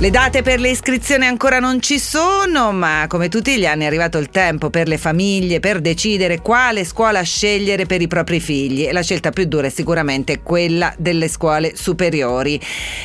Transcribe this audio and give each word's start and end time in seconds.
Le 0.00 0.08
date 0.08 0.40
per 0.40 0.60
le 0.60 0.70
iscrizioni 0.70 1.26
ancora 1.26 1.58
non 1.58 1.82
ci 1.82 1.98
sono, 1.98 2.72
ma 2.72 3.04
come 3.06 3.28
tutti 3.28 3.58
gli 3.58 3.66
anni 3.66 3.82
è 3.82 3.86
arrivato 3.86 4.16
il 4.16 4.30
tempo 4.30 4.70
per 4.70 4.88
le 4.88 4.96
famiglie 4.96 5.60
per 5.60 5.82
decidere 5.82 6.40
quale 6.40 6.86
scuola 6.86 7.20
scegliere 7.20 7.84
per 7.84 8.00
i 8.00 8.06
propri 8.06 8.40
figli 8.40 8.90
la 8.90 9.02
scelta 9.02 9.28
più 9.28 9.44
dura 9.44 9.66
è 9.66 9.70
sicuramente 9.70 10.40
quella 10.40 10.94
delle 10.96 11.28
scuole 11.28 11.76
superiori. 11.76 12.58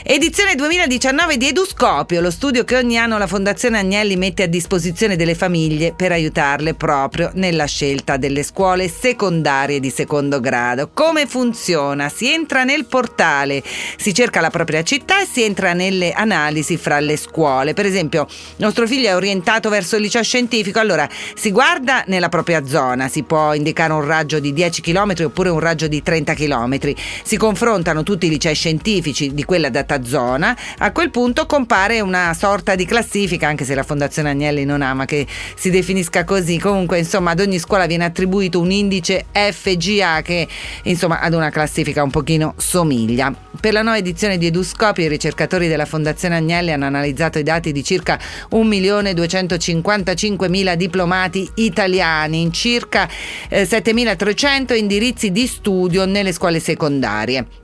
Edizione 0.03 0.55
2019 0.55 1.35
di 1.35 1.49
Eduscopio, 1.49 2.21
lo 2.21 2.31
studio 2.31 2.63
che 2.63 2.77
ogni 2.77 2.97
anno 2.97 3.17
la 3.17 3.27
Fondazione 3.27 3.79
Agnelli 3.79 4.15
mette 4.15 4.43
a 4.43 4.47
disposizione 4.47 5.17
delle 5.17 5.35
famiglie 5.35 5.91
per 5.91 6.13
aiutarle 6.13 6.75
proprio 6.75 7.29
nella 7.33 7.65
scelta 7.65 8.15
delle 8.15 8.41
scuole 8.41 8.87
secondarie 8.87 9.81
di 9.81 9.89
secondo 9.89 10.39
grado. 10.39 10.91
Come 10.93 11.25
funziona? 11.25 12.07
Si 12.07 12.31
entra 12.31 12.63
nel 12.63 12.85
portale, 12.85 13.61
si 13.97 14.13
cerca 14.13 14.39
la 14.39 14.49
propria 14.49 14.81
città 14.81 15.21
e 15.21 15.27
si 15.29 15.43
entra 15.43 15.73
nelle 15.73 16.13
analisi 16.13 16.83
fra 16.85 16.99
le 16.99 17.17
scuole. 17.17 17.73
Per 17.73 17.87
esempio, 17.87 18.27
nostro 18.57 18.85
figlio 18.85 19.07
è 19.07 19.15
orientato 19.15 19.69
verso 19.69 19.95
il 19.95 20.03
liceo 20.03 20.21
scientifico, 20.21 20.77
allora 20.77 21.09
si 21.33 21.49
guarda 21.49 22.03
nella 22.05 22.29
propria 22.29 22.63
zona, 22.63 23.07
si 23.07 23.23
può 23.23 23.55
indicare 23.55 23.91
un 23.91 24.05
raggio 24.05 24.39
di 24.39 24.53
10 24.53 24.81
km 24.81 25.13
oppure 25.23 25.49
un 25.49 25.59
raggio 25.59 25.87
di 25.87 26.03
30 26.03 26.35
km. 26.35 26.93
Si 27.23 27.37
confrontano 27.37 28.03
tutti 28.03 28.27
i 28.27 28.29
licei 28.29 28.53
scientifici 28.53 29.33
di 29.33 29.43
quella 29.45 29.69
data 29.69 30.03
zona, 30.03 30.55
a 30.77 30.91
quel 30.91 31.09
punto 31.09 31.47
compare 31.47 32.01
una 32.01 32.35
sorta 32.35 32.75
di 32.75 32.85
classifica, 32.85 33.47
anche 33.47 33.65
se 33.65 33.73
la 33.73 33.81
Fondazione 33.81 34.29
Agnelli 34.29 34.63
non 34.63 34.83
ama 34.83 35.05
che 35.05 35.25
si 35.55 35.71
definisca 35.71 36.23
così. 36.23 36.59
Comunque, 36.59 36.99
insomma, 36.99 37.31
ad 37.31 37.39
ogni 37.39 37.57
scuola 37.57 37.87
viene 37.87 38.05
attribuito 38.05 38.59
un 38.59 38.69
indice 38.69 39.25
FGA 39.31 40.21
che, 40.21 40.47
insomma, 40.83 41.19
ad 41.19 41.33
una 41.33 41.49
classifica 41.49 42.03
un 42.03 42.11
pochino 42.11 42.53
somiglia. 42.57 43.33
Per 43.59 43.73
la 43.73 43.81
nuova 43.81 43.97
edizione 43.97 44.37
di 44.37 44.45
Eduscopi 44.45 45.01
i 45.01 45.07
ricercatori 45.07 45.67
della 45.67 45.85
Fondazione 45.85 46.35
Agnelli 46.35 46.73
hanno 46.75 46.85
analizzato 46.85 47.39
i 47.39 47.43
dati 47.43 47.71
di 47.71 47.83
circa 47.83 48.19
1.255.000 48.51 50.75
diplomati 50.75 51.49
italiani 51.55 52.41
in 52.41 52.53
circa 52.53 53.09
eh, 53.49 53.63
7.300 53.63 54.77
indirizzi 54.77 55.31
di 55.31 55.47
studio 55.47 56.05
nelle 56.05 56.31
scuole 56.31 56.59
secondarie 56.59 57.63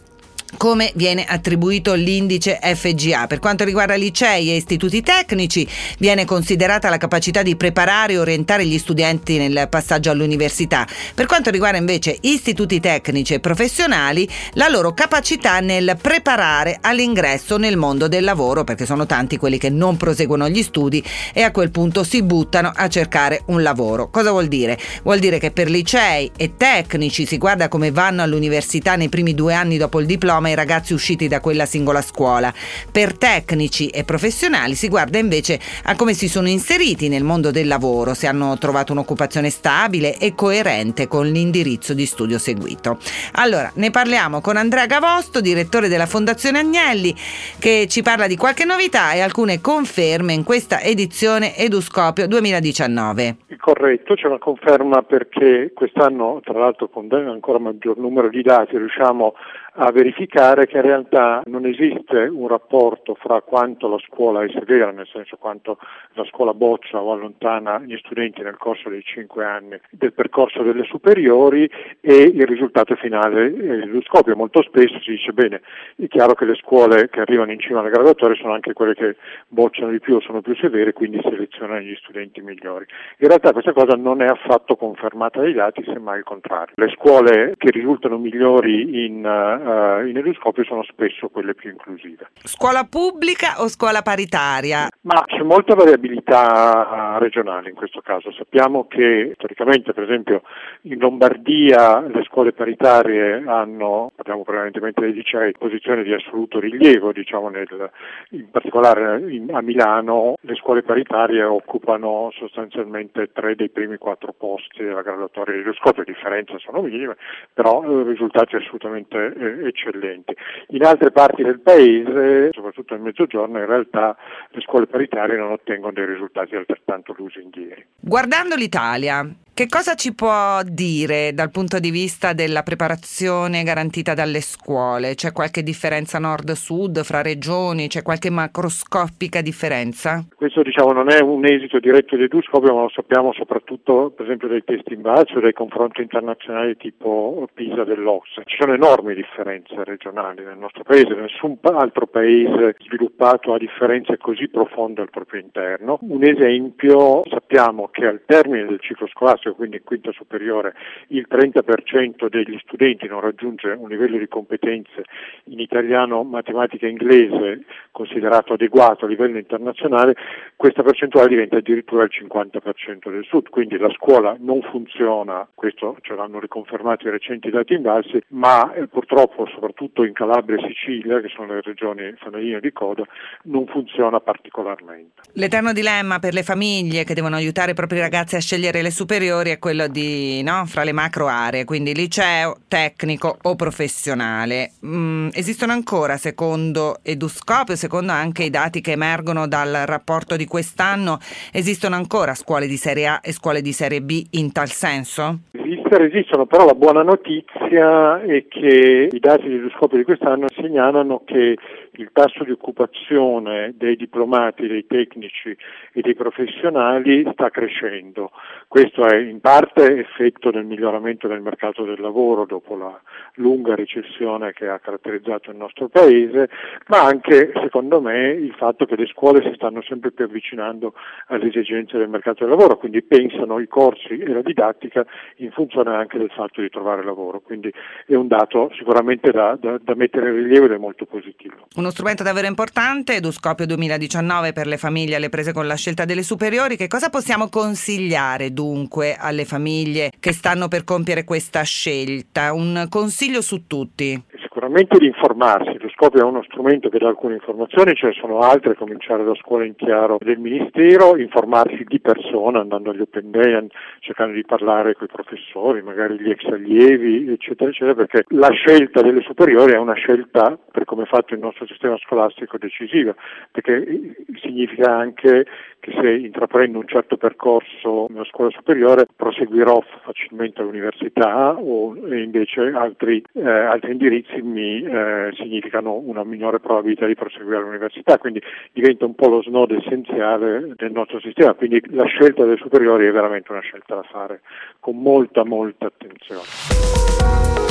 come 0.57 0.91
viene 0.95 1.25
attribuito 1.25 1.93
l'indice 1.93 2.59
FGA. 2.61 3.27
Per 3.27 3.39
quanto 3.39 3.63
riguarda 3.63 3.95
licei 3.95 4.51
e 4.51 4.55
istituti 4.55 5.01
tecnici, 5.01 5.67
viene 5.97 6.25
considerata 6.25 6.89
la 6.89 6.97
capacità 6.97 7.41
di 7.41 7.55
preparare 7.55 8.13
e 8.13 8.17
orientare 8.19 8.65
gli 8.65 8.77
studenti 8.77 9.37
nel 9.37 9.67
passaggio 9.69 10.11
all'università. 10.11 10.87
Per 11.15 11.25
quanto 11.25 11.49
riguarda 11.49 11.77
invece 11.77 12.17
istituti 12.21 12.79
tecnici 12.79 13.33
e 13.33 13.39
professionali, 13.39 14.27
la 14.53 14.67
loro 14.67 14.93
capacità 14.93 15.59
nel 15.59 15.97
preparare 16.01 16.77
all'ingresso 16.81 17.57
nel 17.57 17.77
mondo 17.77 18.07
del 18.07 18.23
lavoro, 18.23 18.63
perché 18.63 18.85
sono 18.85 19.05
tanti 19.05 19.37
quelli 19.37 19.57
che 19.57 19.69
non 19.69 19.97
proseguono 19.97 20.49
gli 20.49 20.63
studi 20.63 21.03
e 21.33 21.41
a 21.43 21.51
quel 21.51 21.71
punto 21.71 22.03
si 22.03 22.23
buttano 22.23 22.71
a 22.73 22.87
cercare 22.87 23.43
un 23.47 23.61
lavoro. 23.61 24.09
Cosa 24.09 24.31
vuol 24.31 24.47
dire? 24.47 24.77
Vuol 25.03 25.19
dire 25.19 25.39
che 25.39 25.51
per 25.51 25.69
licei 25.69 26.31
e 26.35 26.55
tecnici 26.57 27.25
si 27.25 27.37
guarda 27.37 27.67
come 27.67 27.91
vanno 27.91 28.21
all'università 28.21 28.95
nei 28.95 29.09
primi 29.09 29.33
due 29.33 29.53
anni 29.53 29.77
dopo 29.77 29.99
il 29.99 30.05
diploma 30.05 30.40
diploma 30.41 30.47
ai 30.47 30.55
ragazzi 30.55 30.93
usciti 30.93 31.27
da 31.27 31.39
quella 31.39 31.65
singola 31.65 32.01
scuola. 32.01 32.51
Per 32.91 33.17
tecnici 33.17 33.87
e 33.87 34.03
professionali 34.03 34.73
si 34.75 34.87
guarda 34.87 35.17
invece 35.19 35.59
a 35.85 35.95
come 35.95 36.13
si 36.13 36.27
sono 36.27 36.47
inseriti 36.47 37.07
nel 37.07 37.23
mondo 37.23 37.51
del 37.51 37.67
lavoro, 37.67 38.13
se 38.13 38.27
hanno 38.27 38.57
trovato 38.57 38.91
un'occupazione 38.91 39.49
stabile 39.49 40.17
e 40.17 40.33
coerente 40.33 41.07
con 41.07 41.27
l'indirizzo 41.27 41.93
di 41.93 42.05
studio 42.05 42.39
seguito. 42.39 42.97
Allora, 43.33 43.71
ne 43.75 43.91
parliamo 43.91 44.41
con 44.41 44.57
Andrea 44.57 44.87
Gavosto, 44.87 45.41
direttore 45.41 45.87
della 45.87 46.07
Fondazione 46.07 46.59
Agnelli, 46.59 47.15
che 47.59 47.85
ci 47.87 48.01
parla 48.01 48.27
di 48.27 48.35
qualche 48.35 48.65
novità 48.65 49.13
e 49.13 49.21
alcune 49.21 49.61
conferme 49.61 50.33
in 50.33 50.43
questa 50.43 50.81
edizione 50.81 51.55
Eduscopio 51.55 52.27
2019. 52.27 53.37
Corretto, 53.61 54.15
c'è 54.15 54.25
una 54.25 54.39
conferma 54.39 55.03
perché 55.03 55.71
quest'anno, 55.75 56.39
tra 56.43 56.57
l'altro 56.57 56.89
con 56.89 57.07
ancora 57.11 57.59
maggior 57.59 57.97
numero 57.97 58.27
di 58.27 58.41
dati, 58.41 58.75
riusciamo 58.75 59.35
a 59.73 59.91
verificare 59.91 60.67
che 60.67 60.77
in 60.77 60.83
realtà 60.83 61.41
non 61.45 61.65
esiste 61.65 62.23
un 62.23 62.47
rapporto 62.47 63.15
fra 63.15 63.41
quanto 63.41 63.87
la 63.87 63.99
scuola 63.99 64.43
è 64.43 64.49
severa, 64.49 64.91
nel 64.91 65.07
senso 65.07 65.37
quanto 65.37 65.77
la 66.13 66.25
scuola 66.25 66.53
boccia 66.53 67.01
o 67.01 67.13
allontana 67.13 67.79
gli 67.79 67.95
studenti 67.97 68.41
nel 68.41 68.57
corso 68.57 68.89
dei 68.89 69.01
cinque 69.01 69.45
anni 69.45 69.79
del 69.89 70.13
percorso 70.13 70.61
delle 70.63 70.83
superiori 70.83 71.69
e 72.01 72.13
il 72.13 72.45
risultato 72.45 72.95
finale 72.95 73.49
lo 73.85 74.01
scopio. 74.01 74.35
Molto 74.35 74.61
spesso 74.63 74.99
si 74.99 75.11
dice 75.11 75.31
bene, 75.31 75.61
è 75.95 76.07
chiaro 76.07 76.33
che 76.33 76.45
le 76.45 76.55
scuole 76.55 77.09
che 77.09 77.21
arrivano 77.21 77.51
in 77.51 77.59
cima 77.59 77.79
alle 77.79 77.91
graduatorie 77.91 78.35
sono 78.35 78.53
anche 78.53 78.73
quelle 78.73 78.93
che 78.93 79.15
bocciano 79.47 79.91
di 79.91 79.99
più 79.99 80.15
o 80.15 80.21
sono 80.21 80.41
più 80.41 80.55
severe, 80.55 80.91
quindi 80.91 81.21
selezionano 81.21 81.79
gli 81.79 81.95
studenti 81.95 82.41
migliori. 82.41 82.85
In 83.19 83.27
realtà 83.27 83.53
questa 83.53 83.71
cosa 83.71 83.95
non 83.95 84.21
è 84.21 84.27
affatto 84.27 84.75
confermata 84.75 85.39
dai 85.39 85.53
dati, 85.53 85.83
semmai 85.85 86.17
il 86.17 86.23
contrario. 86.25 86.73
Le 86.75 86.89
scuole 86.89 87.53
che 87.57 87.69
risultano 87.71 88.17
migliori 88.17 89.05
in 89.05 89.59
uh, 89.61 90.05
in 90.05 90.17
eduscopio 90.17 90.63
sono 90.63 90.83
spesso 90.83 91.29
quelle 91.29 91.53
più 91.53 91.69
inclusive. 91.69 92.29
Scuola 92.43 92.83
pubblica 92.83 93.61
o 93.61 93.67
scuola 93.67 94.01
paritaria? 94.01 94.87
Ma 95.01 95.23
c'è 95.25 95.41
molta 95.43 95.75
variabilità 95.75 97.17
regionale 97.19 97.69
in 97.69 97.75
questo 97.75 98.01
caso. 98.01 98.31
Sappiamo 98.31 98.87
che 98.87 99.31
storicamente, 99.35 99.93
per 99.93 100.03
esempio, 100.03 100.41
in 100.83 100.99
Lombardia 100.99 101.99
le 102.01 102.23
scuole 102.23 102.53
paritarie 102.53 103.43
hanno, 103.45 104.11
parliamo 104.15 104.43
prevalentemente 104.43 105.01
dei 105.01 105.13
licei, 105.13 105.53
posizione 105.57 106.03
di 106.03 106.13
assoluto 106.13 106.59
rilievo, 106.59 107.11
diciamo 107.11 107.49
nel, 107.49 107.91
in 108.31 108.49
particolare 108.49 109.21
in, 109.31 109.53
a 109.53 109.61
Milano 109.61 110.35
le 110.41 110.55
scuole 110.55 110.83
paritarie 110.83 111.43
occupano 111.43 112.29
sostanzialmente 112.33 113.31
tre 113.31 113.55
dei 113.55 113.69
primi 113.69 113.97
quattro 113.97 114.33
posti 114.33 114.83
della 114.83 115.01
graduatoria 115.01 115.55
di 115.55 115.61
eduscopio, 115.61 116.03
le 116.05 116.13
differenze 116.13 116.57
sono 116.59 116.81
minime, 116.81 117.17
però 117.53 117.83
eh, 117.83 118.03
risultati 118.03 118.55
assolutamente 118.55 119.33
eh, 119.33 119.50
eccellenti. 119.59 120.35
In 120.69 120.83
altre 120.83 121.11
parti 121.11 121.43
del 121.43 121.59
paese, 121.59 122.49
soprattutto 122.51 122.93
nel 122.93 123.03
mezzogiorno, 123.03 123.59
in 123.59 123.65
realtà 123.65 124.15
le 124.49 124.61
scuole 124.61 124.87
paritarie 124.87 125.37
non 125.37 125.51
ottengono 125.51 125.93
dei 125.93 126.05
risultati 126.05 126.55
altrettanto 126.55 127.13
lusinghieri. 127.17 127.85
Guardando 127.99 128.55
l'Italia, 128.55 129.27
che 129.61 129.67
cosa 129.67 129.93
ci 129.93 130.15
può 130.15 130.63
dire 130.63 131.33
dal 131.35 131.51
punto 131.51 131.77
di 131.77 131.91
vista 131.91 132.33
della 132.33 132.63
preparazione 132.63 133.61
garantita 133.61 134.15
dalle 134.15 134.41
scuole? 134.41 135.13
C'è 135.13 135.31
qualche 135.31 135.61
differenza 135.61 136.17
nord-sud 136.17 137.03
fra 137.03 137.21
regioni? 137.21 137.87
C'è 137.87 138.01
qualche 138.01 138.31
macroscopica 138.31 139.41
differenza? 139.41 140.25
Questo 140.35 140.63
diciamo 140.63 140.93
non 140.93 141.11
è 141.11 141.21
un 141.21 141.45
esito 141.45 141.77
diretto 141.77 142.15
di 142.15 142.23
Eduscopio, 142.23 142.73
ma 142.73 142.81
lo 142.81 142.89
sappiamo 142.89 143.33
soprattutto 143.33 144.09
per 144.09 144.25
esempio 144.25 144.47
dai 144.47 144.63
testi 144.63 144.93
in 144.93 145.01
bacio, 145.01 145.39
dai 145.39 145.53
confronti 145.53 146.01
internazionali 146.01 146.75
tipo 146.77 147.47
PISA 147.53 147.83
dell'Ox. 147.83 148.41
Ci 148.45 148.55
sono 148.57 148.73
enormi 148.73 149.13
differenze 149.13 149.75
regionali 149.83 150.43
nel 150.43 150.57
nostro 150.57 150.81
paese, 150.81 151.13
nessun 151.13 151.59
altro 151.61 152.07
paese 152.07 152.77
sviluppato 152.79 153.53
ha 153.53 153.59
differenze 153.59 154.17
così 154.17 154.47
profonde 154.47 155.01
al 155.01 155.11
proprio 155.11 155.39
interno. 155.39 155.99
Un 156.01 156.23
esempio, 156.23 157.21
sappiamo 157.29 157.89
che 157.91 158.07
al 158.07 158.23
termine 158.25 158.65
del 158.65 158.79
ciclo 158.79 159.05
scolastico 159.05 159.50
scolastico, 159.51 159.53
quindi 159.53 159.77
in 159.77 159.83
quinta 159.83 160.11
superiore, 160.11 160.73
il 161.07 161.27
30% 161.29 162.29
degli 162.29 162.57
studenti 162.63 163.07
non 163.07 163.19
raggiunge 163.19 163.69
un 163.77 163.89
livello 163.89 164.17
di 164.17 164.27
competenze 164.27 165.03
in 165.45 165.59
italiano, 165.59 166.23
matematica 166.23 166.87
e 166.87 166.89
inglese 166.89 167.63
considerato 167.91 168.53
adeguato 168.53 169.05
a 169.05 169.07
livello 169.07 169.37
internazionale, 169.37 170.15
questa 170.55 170.83
percentuale 170.83 171.27
diventa 171.27 171.57
addirittura 171.57 172.03
il 172.03 172.11
50% 172.11 173.09
del 173.09 173.25
sud, 173.25 173.49
quindi 173.49 173.77
la 173.77 173.91
scuola 173.91 174.35
non 174.39 174.61
funziona, 174.61 175.47
questo 175.53 175.97
ce 176.01 176.15
l'hanno 176.15 176.39
riconfermato 176.39 177.07
i 177.07 177.11
recenti 177.11 177.49
dati 177.49 177.73
invalsi, 177.73 178.21
ma 178.29 178.73
eh, 178.73 178.87
purtroppo 178.87 179.47
soprattutto 179.47 180.03
in 180.03 180.13
Calabria 180.13 180.57
e 180.57 180.67
Sicilia, 180.67 181.19
che 181.19 181.29
sono 181.29 181.53
le 181.53 181.61
regioni 181.61 182.13
fanalline 182.17 182.59
di 182.59 182.71
coda, 182.71 183.03
non 183.43 183.65
funziona 183.67 184.19
particolarmente. 184.19 185.21
L'eterno 185.33 185.73
dilemma 185.73 186.19
per 186.19 186.33
le 186.33 186.43
famiglie 186.43 187.03
che 187.03 187.13
devono 187.13 187.35
aiutare 187.35 187.71
i 187.71 187.75
propri 187.75 187.99
ragazzi 187.99 188.35
a 188.35 188.39
scegliere 188.39 188.81
le 188.81 188.91
superiori 188.91 189.40
superiori 189.41 189.49
è 189.51 189.59
quello 189.59 189.87
di, 189.87 190.41
no, 190.43 190.63
fra 190.65 190.83
le 190.83 190.91
macro 190.91 191.27
aree, 191.27 191.65
quindi 191.65 191.93
liceo, 191.93 192.57
tecnico 192.67 193.37
o 193.41 193.55
professionale. 193.55 194.71
Mm, 194.85 195.29
esistono 195.33 195.73
ancora, 195.73 196.17
secondo 196.17 196.97
Eduscopio, 197.03 197.75
secondo 197.75 198.11
anche 198.11 198.43
i 198.43 198.49
dati 198.49 198.81
che 198.81 198.91
emergono 198.91 199.47
dal 199.47 199.83
rapporto 199.85 200.35
di 200.35 200.45
quest'anno, 200.45 201.17
esistono 201.51 201.95
ancora 201.95 202.33
scuole 202.33 202.67
di 202.67 202.77
serie 202.77 203.07
A 203.07 203.19
e 203.23 203.31
scuole 203.31 203.61
di 203.61 203.71
serie 203.71 204.01
B 204.01 204.23
in 204.31 204.51
tal 204.51 204.69
senso? 204.69 205.39
Esistere 205.51 206.07
esistono, 206.07 206.45
però 206.45 206.65
la 206.65 206.75
buona 206.75 207.01
notizia 207.01 208.21
è 208.21 208.45
che 208.47 209.09
i 209.11 209.19
dati 209.19 209.47
di 209.47 209.55
Eduscopio 209.55 209.97
di 209.97 210.03
quest'anno 210.03 210.47
segnalano 210.49 211.23
che 211.25 211.57
il 211.93 212.09
tasso 212.13 212.43
di 212.43 212.51
occupazione 212.51 213.73
dei 213.75 213.95
diplomati, 213.95 214.67
dei 214.67 214.85
tecnici 214.85 215.55
e 215.93 216.01
dei 216.01 216.15
professionali 216.15 217.27
sta 217.33 217.49
crescendo. 217.49 218.31
Questo 218.67 219.05
è 219.05 219.17
in 219.17 219.41
parte 219.41 219.97
effetto 219.97 220.51
del 220.51 220.65
miglioramento 220.65 221.27
del 221.27 221.41
mercato 221.41 221.83
del 221.83 221.99
lavoro 221.99 222.45
dopo 222.45 222.75
la 222.75 222.99
lunga 223.35 223.75
recessione 223.75 224.53
che 224.53 224.67
ha 224.67 224.79
caratterizzato 224.79 225.51
il 225.51 225.57
nostro 225.57 225.89
Paese, 225.89 226.49
ma 226.87 227.03
anche 227.03 227.51
secondo 227.61 227.99
me 227.99 228.29
il 228.29 228.53
fatto 228.53 228.85
che 228.85 228.95
le 228.95 229.07
scuole 229.07 229.41
si 229.43 229.53
stanno 229.55 229.81
sempre 229.81 230.11
più 230.11 230.25
avvicinando 230.25 230.93
alle 231.27 231.47
esigenze 231.47 231.97
del 231.97 232.09
mercato 232.09 232.45
del 232.45 232.55
lavoro, 232.55 232.77
quindi 232.77 233.01
pensano 233.01 233.59
i 233.59 233.67
corsi 233.67 234.17
e 234.17 234.27
la 234.27 234.41
didattica 234.41 235.05
in 235.37 235.51
funzione 235.51 235.93
anche 235.93 236.17
del 236.17 236.31
fatto 236.31 236.61
di 236.61 236.69
trovare 236.69 237.03
lavoro, 237.03 237.41
quindi 237.41 237.71
è 238.05 238.15
un 238.15 238.27
dato 238.27 238.71
sicuramente 238.75 239.31
da, 239.31 239.57
da, 239.59 239.77
da 239.81 239.95
mettere 239.95 240.29
in 240.29 240.35
rilievo 240.35 240.65
ed 240.65 240.71
è 240.71 240.77
molto 240.77 241.05
positivo. 241.05 241.67
Uno 241.81 241.89
strumento 241.89 242.21
davvero 242.21 242.45
importante, 242.45 243.15
Eduscopio 243.15 243.65
2019 243.65 244.53
per 244.53 244.67
le 244.67 244.77
famiglie 244.77 245.15
alle 245.15 245.29
prese 245.29 245.51
con 245.51 245.65
la 245.65 245.73
scelta 245.73 246.05
delle 246.05 246.21
superiori. 246.21 246.77
Che 246.77 246.85
cosa 246.85 247.09
possiamo 247.09 247.49
consigliare 247.49 248.53
dunque 248.53 249.15
alle 249.15 249.45
famiglie 249.45 250.11
che 250.19 250.31
stanno 250.31 250.67
per 250.67 250.83
compiere 250.83 251.23
questa 251.23 251.63
scelta? 251.63 252.53
Un 252.53 252.85
consiglio 252.87 253.41
su 253.41 253.65
tutti 253.65 254.21
sicuramente 254.53 254.97
di 254.97 255.05
informarsi, 255.05 255.77
lo 255.79 255.87
Scopio 255.87 256.19
è 256.19 256.23
uno 256.23 256.43
strumento 256.43 256.89
che 256.89 256.97
dà 256.97 257.07
alcune 257.07 257.35
informazioni, 257.35 257.95
ce 257.95 258.07
ne 258.07 258.11
sono 258.11 258.39
altre, 258.39 258.75
cominciare 258.75 259.23
da 259.23 259.33
scuola 259.35 259.63
in 259.63 259.75
chiaro 259.75 260.17
del 260.19 260.39
Ministero, 260.39 261.15
informarsi 261.15 261.85
di 261.87 262.01
persona 262.01 262.59
andando 262.59 262.89
agli 262.89 262.99
open 262.99 263.31
day, 263.31 263.65
cercando 263.99 264.33
di 264.33 264.43
parlare 264.43 264.93
con 264.93 265.07
i 265.09 265.13
professori, 265.13 265.81
magari 265.81 266.19
gli 266.19 266.29
ex 266.29 266.43
allievi, 266.47 267.31
eccetera, 267.31 267.69
eccetera, 267.69 267.95
perché 267.95 268.25
la 268.35 268.49
scelta 268.49 269.01
delle 269.01 269.21
superiori 269.21 269.71
è 269.71 269.77
una 269.77 269.93
scelta, 269.93 270.59
per 270.69 270.83
come 270.83 271.03
è 271.03 271.07
fatto 271.07 271.33
il 271.33 271.39
nostro 271.39 271.65
sistema 271.65 271.97
scolastico, 271.99 272.57
decisiva, 272.57 273.15
perché 273.53 274.17
significa 274.41 274.93
anche 274.93 275.45
che 275.81 275.91
se 275.99 276.09
intraprendo 276.13 276.77
un 276.77 276.87
certo 276.87 277.17
percorso 277.17 278.05
nella 278.09 278.23
scuola 278.25 278.51
superiore 278.51 279.07
proseguirò 279.13 279.83
facilmente 280.03 280.61
all'università 280.61 281.57
o 281.57 281.95
invece 282.15 282.71
altri, 282.73 283.21
eh, 283.33 283.49
altri 283.49 283.91
indirizzi 283.91 284.41
mi 284.41 284.83
eh, 284.83 285.31
significano 285.35 285.95
una 285.95 286.23
minore 286.23 286.59
probabilità 286.59 287.07
di 287.07 287.15
proseguire 287.15 287.57
all'università, 287.57 288.19
quindi 288.19 288.39
diventa 288.71 289.05
un 289.05 289.15
po' 289.15 289.27
lo 289.27 289.41
snodo 289.41 289.75
essenziale 289.75 290.73
del 290.75 290.91
nostro 290.91 291.19
sistema, 291.19 291.55
quindi 291.55 291.81
la 291.87 292.05
scelta 292.05 292.43
delle 292.43 292.57
superiori 292.57 293.07
è 293.07 293.11
veramente 293.11 293.51
una 293.51 293.61
scelta 293.61 293.95
da 293.95 294.03
fare 294.03 294.41
con 294.79 295.01
molta 295.01 295.43
molta 295.43 295.87
attenzione. 295.87 297.70